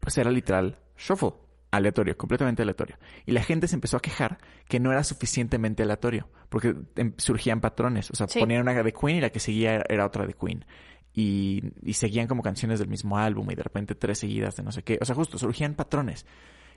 [0.00, 1.32] pues era literal shuffle,
[1.70, 2.96] aleatorio, completamente aleatorio.
[3.26, 4.38] Y la gente se empezó a quejar
[4.68, 8.38] que no era suficientemente aleatorio, porque em, surgían patrones, o sea, Sí.
[8.40, 10.64] ponían una de Queen y la que seguía era otra de Queen.
[11.12, 14.70] Y, y seguían como canciones del mismo álbum y de repente tres seguidas de no
[14.72, 14.98] sé qué.
[15.00, 16.26] O sea, justo, surgían patrones.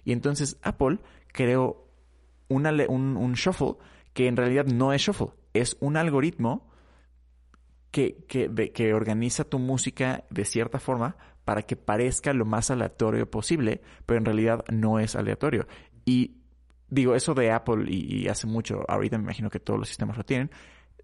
[0.05, 0.99] Y entonces Apple
[1.33, 1.85] creó
[2.47, 3.75] una un, un shuffle
[4.13, 6.67] que en realidad no es shuffle, es un algoritmo
[7.91, 11.15] que, que, de- que organiza tu música de cierta forma
[11.49, 15.65] para que parezca lo más aleatorio posible, pero en realidad no es aleatorio.
[16.05, 16.35] Y
[16.89, 20.15] digo, eso de Apple y, y hace mucho, ahorita me imagino que todos los sistemas
[20.15, 20.51] lo tienen.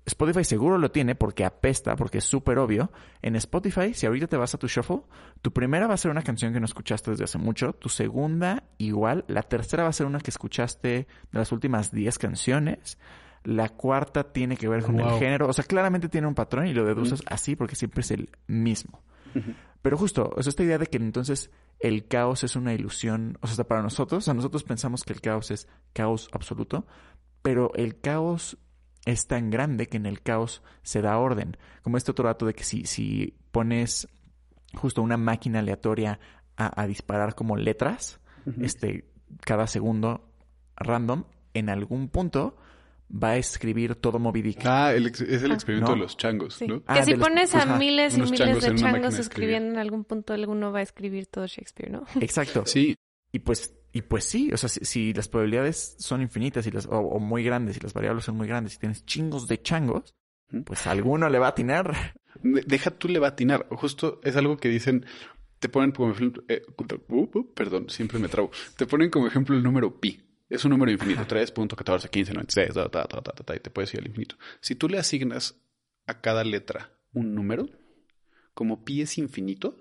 [0.06, 2.91] Spotify seguro lo tiene porque apesta, porque es súper obvio.
[3.24, 5.02] En Spotify, si ahorita te vas a tu shuffle,
[5.41, 8.66] tu primera va a ser una canción que no escuchaste desde hace mucho, tu segunda
[8.78, 11.08] igual, la tercera va a ser una que escuchaste de
[11.39, 13.00] las últimas 10 canciones,
[13.43, 15.14] la cuarta tiene que ver con Wow.
[15.14, 18.12] el género, o sea, claramente tiene un patrón y lo deduces así porque siempre es
[18.12, 19.02] el mismo.
[19.81, 23.47] Pero justo, o sea, esta idea de que entonces el caos es una ilusión, o
[23.47, 26.88] sea, hasta para nosotros, o sea, nosotros pensamos que el caos es caos absoluto,
[27.41, 28.57] pero el caos
[29.05, 31.57] es tan grande que en el caos se da orden.
[31.83, 34.07] Como este otro dato de que si, si pones
[34.73, 36.19] justo una máquina aleatoria
[36.57, 38.19] a, a disparar como letras,
[38.61, 39.11] este,
[39.41, 40.29] cada segundo
[40.75, 42.57] random, en algún punto
[43.12, 44.62] va a escribir todo Moby Dick.
[44.66, 45.53] Ah, el ex- es el Ah.
[45.56, 45.95] experimento ¿No?
[45.95, 46.68] de los changos, Sí.
[46.68, 46.82] ¿no?
[46.88, 49.78] Ah, que si los- pones a ajá, miles y miles changos de changos escribiendo en
[49.80, 52.03] algún punto, alguno va a escribir todo Shakespeare, ¿no?
[52.22, 52.66] Exacto.
[52.66, 52.95] Sí,
[53.32, 56.86] Y pues, y pues sí, o sea, si, si las probabilidades son infinitas y las,
[56.86, 60.14] o, o muy grandes y las variables son muy grandes y tienes chingos de changos,
[60.66, 62.14] pues alguno le va a atinar.
[62.41, 63.68] De- Deja tú le va a atinar.
[63.72, 65.06] Justo es algo que dicen,
[65.60, 66.62] te ponen como ejemplo, eh,
[67.10, 68.51] uh, uh, perdón, siempre me trabo.
[68.78, 70.22] Te ponen como ejemplo el número pi.
[70.50, 74.36] Es un número infinito, 3.141596, ta, ta, y te puedes ir al infinito.
[74.62, 75.56] Si tú le asignas
[76.06, 77.68] a cada letra un número,
[78.54, 79.80] como pi es infinito,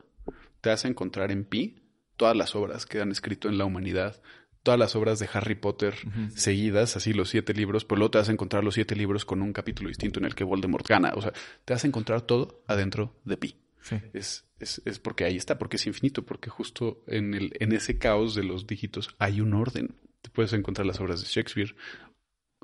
[0.60, 1.82] te vas a encontrar en pi
[2.16, 4.22] todas las obras que han escrito en la humanidad,
[4.62, 5.94] todas las obras de Harry Potter
[6.34, 9.42] seguidas, así los siete libros, pero luego te vas a encontrar los siete libros con
[9.42, 11.12] un capítulo distinto en el que Voldemort gana.
[11.14, 11.32] O sea,
[11.64, 13.56] te vas a encontrar todo adentro de pi.
[13.82, 13.96] Sí.
[14.14, 17.98] Es, es, es porque ahí está, porque es infinito, porque justo en, el, en ese
[17.98, 19.94] caos de los dígitos hay un orden.
[20.24, 21.76] Te puedes encontrar las obras de Shakespeare,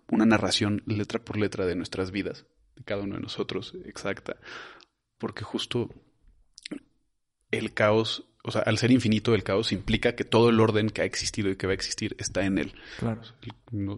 [0.09, 4.39] una narración letra por letra de nuestras vidas, de cada uno de nosotros, exacta,
[5.19, 5.91] porque justo
[7.51, 11.03] el caos, o sea, al ser infinito el caos implica que todo el orden que
[11.03, 12.73] ha existido y que va a existir está en él.
[12.99, 13.21] Claro.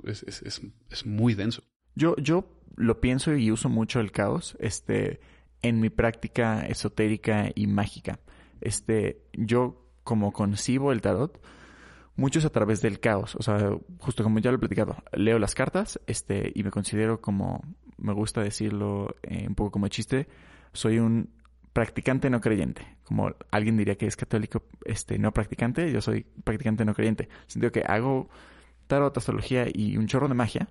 [0.03, 0.61] Es, es, es,
[0.91, 1.63] es muy denso.
[1.95, 2.45] Yo, yo
[2.75, 5.21] lo pienso y uso mucho el caos, este,
[5.63, 8.19] en mi práctica esotérica y mágica.
[8.61, 11.41] Este, yo como concibo el tarot,
[12.17, 13.37] mucho es a través del caos.
[13.37, 17.21] O sea, justo como ya lo he platicado, leo las cartas, este, y me considero
[17.21, 17.63] como,
[17.97, 20.29] me gusta decirlo eh, un poco como chiste,
[20.73, 21.31] soy un
[21.73, 22.97] practicante no creyente.
[23.05, 27.29] Como alguien diría que es católico, este, no practicante, yo soy practicante no creyente.
[27.47, 28.29] Sentido que hago
[28.87, 30.69] tarot, astrología y un chorro de magia,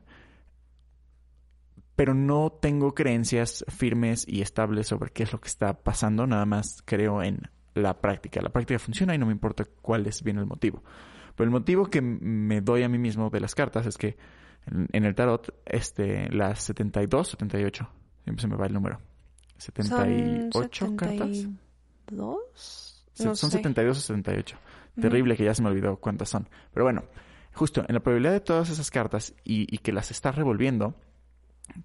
[1.96, 6.46] pero no tengo creencias firmes y estables sobre qué es lo que está pasando, nada
[6.46, 8.42] más creo en la práctica.
[8.42, 10.84] La práctica funciona y no me importa cuál es bien el motivo.
[11.36, 14.18] Pero el motivo que me doy a mí mismo de las cartas es que
[14.68, 17.90] En, en el tarot, este, las 72, 78.
[18.24, 19.00] Siempre se me va el número.
[19.58, 21.48] 78 cartas.
[22.08, 23.06] ¿Dos?
[23.14, 23.58] Se- No son sé.
[23.58, 24.58] 72 o 78.
[24.92, 25.02] Ujú.
[25.02, 26.48] Terrible que ya se me olvidó cuántas son.
[26.74, 27.04] Pero bueno,
[27.54, 30.96] justo en la probabilidad de todas esas cartas y, y que las estás revolviendo,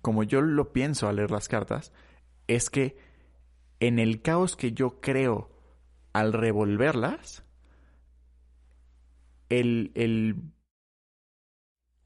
[0.02, 1.92] como yo lo pienso al leer las cartas,
[2.46, 2.98] es que
[3.80, 5.50] en el caos que yo creo
[6.12, 7.42] al revolverlas,
[9.48, 9.92] el...
[9.94, 10.36] el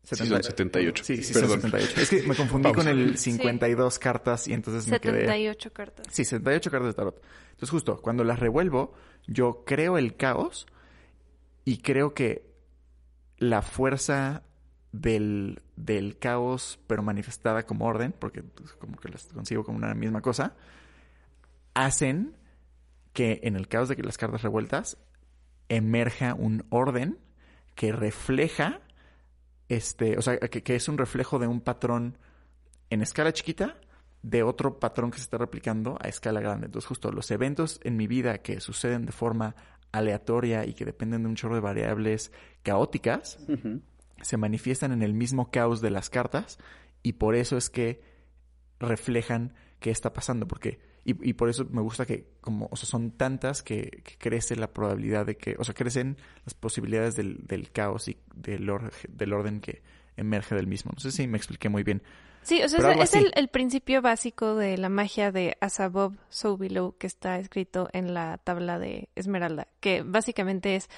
[0.02, 1.04] Sí, son 78.
[1.04, 1.60] Sí, sí, Perdón.
[1.60, 2.00] son 78.
[2.00, 5.20] Es que me confundí con el 52 cartas y entonces me quedé...
[5.20, 6.06] 78 cartas.
[6.10, 7.22] Sí, 78 cartas de tarot.
[7.50, 8.94] Entonces, justo, cuando las revuelvo,
[9.26, 10.66] yo creo el caos
[11.64, 12.50] y creo que
[13.38, 14.42] la fuerza
[14.92, 19.94] del, del caos, pero manifestada como orden, porque pues, como que las consigo como una
[19.94, 20.56] misma cosa,
[21.74, 22.36] hacen
[23.12, 24.98] que en el caos de que las cartas revueltas
[25.68, 27.18] emerja un orden
[27.80, 28.82] que refleja
[29.70, 32.18] este, o sea, que, que es un reflejo de un patrón
[32.90, 33.80] en escala chiquita
[34.20, 36.66] de otro patrón que se está replicando a escala grande.
[36.66, 39.56] Entonces, justo los eventos en mi vida que suceden de forma
[39.92, 43.38] aleatoria y que dependen de un chorro de variables caóticas,
[44.20, 46.58] se manifiestan en el mismo caos de las cartas
[47.02, 48.02] y por eso es que
[48.78, 52.86] reflejan qué está pasando, porque y, y por eso me gusta que como, o sea,
[52.86, 57.46] son tantas que, que crece la probabilidad de que, o sea, crecen las posibilidades del,
[57.46, 59.82] del caos y del, or- del orden que
[60.16, 60.92] emerge del mismo.
[60.94, 62.02] No sé si me expliqué muy bien.
[62.42, 66.56] Sí, o sea, es, el, el principio básico de la magia de As above, so
[66.56, 70.88] below, que está escrito en la tabla de Esmeralda, que básicamente es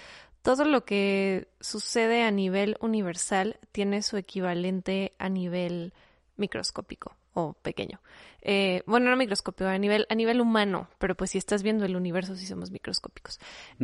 [0.43, 5.93] todo lo que sucede a nivel universal tiene su equivalente a nivel
[6.37, 8.01] microscópico o pequeño.
[8.43, 11.97] Eh, bueno, no microscópico, a nivel, a nivel humano, pero pues si estás viendo el
[11.97, 13.39] universo sí somos microscópicos.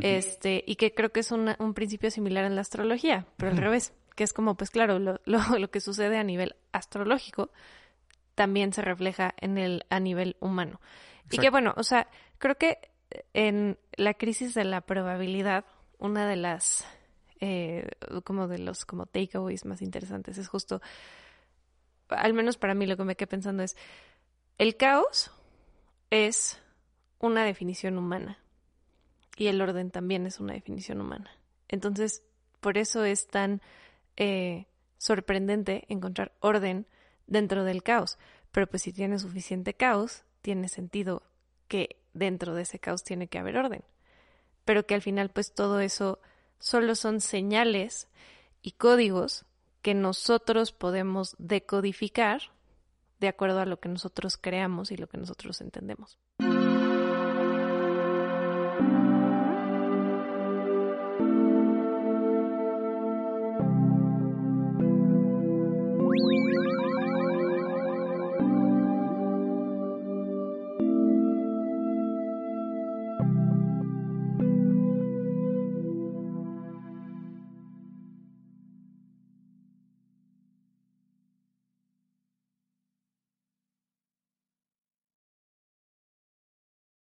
[0.05, 3.57] Este, y que creo que es una- un principio similar en la astrología, pero al
[3.59, 7.51] revés, que es como, pues claro, lo, lo, lo que sucede a nivel astrológico
[8.35, 10.81] también se refleja en el, a nivel humano.
[11.31, 12.79] Y que bueno, o sea, creo que
[13.35, 15.65] en la crisis de la probabilidad,
[15.99, 16.87] una de las,
[17.41, 17.89] eh,
[18.25, 20.81] como de los como takeaways más interesantes es justo,
[22.09, 23.77] al menos para mí lo que me quedé pensando es,
[24.59, 25.31] el caos
[26.11, 26.61] es
[27.19, 28.39] una definición humana
[29.37, 31.31] y el orden también es una definición humana.
[31.69, 32.23] Entonces,
[32.61, 33.61] por eso es tan
[34.17, 36.87] eh, sorprendente encontrar orden
[37.27, 38.19] dentro del caos.
[38.51, 41.23] Pero pues si tiene suficiente caos, tiene sentido
[41.69, 43.85] que dentro de ese caos tiene que haber orden.
[44.65, 46.21] Pero que al final pues todo eso
[46.59, 48.09] solo son señales
[48.63, 49.45] y códigos
[49.83, 52.41] que nosotros podemos decodificar
[53.21, 56.19] de acuerdo a lo que nosotros creamos y lo que nosotros entendemos.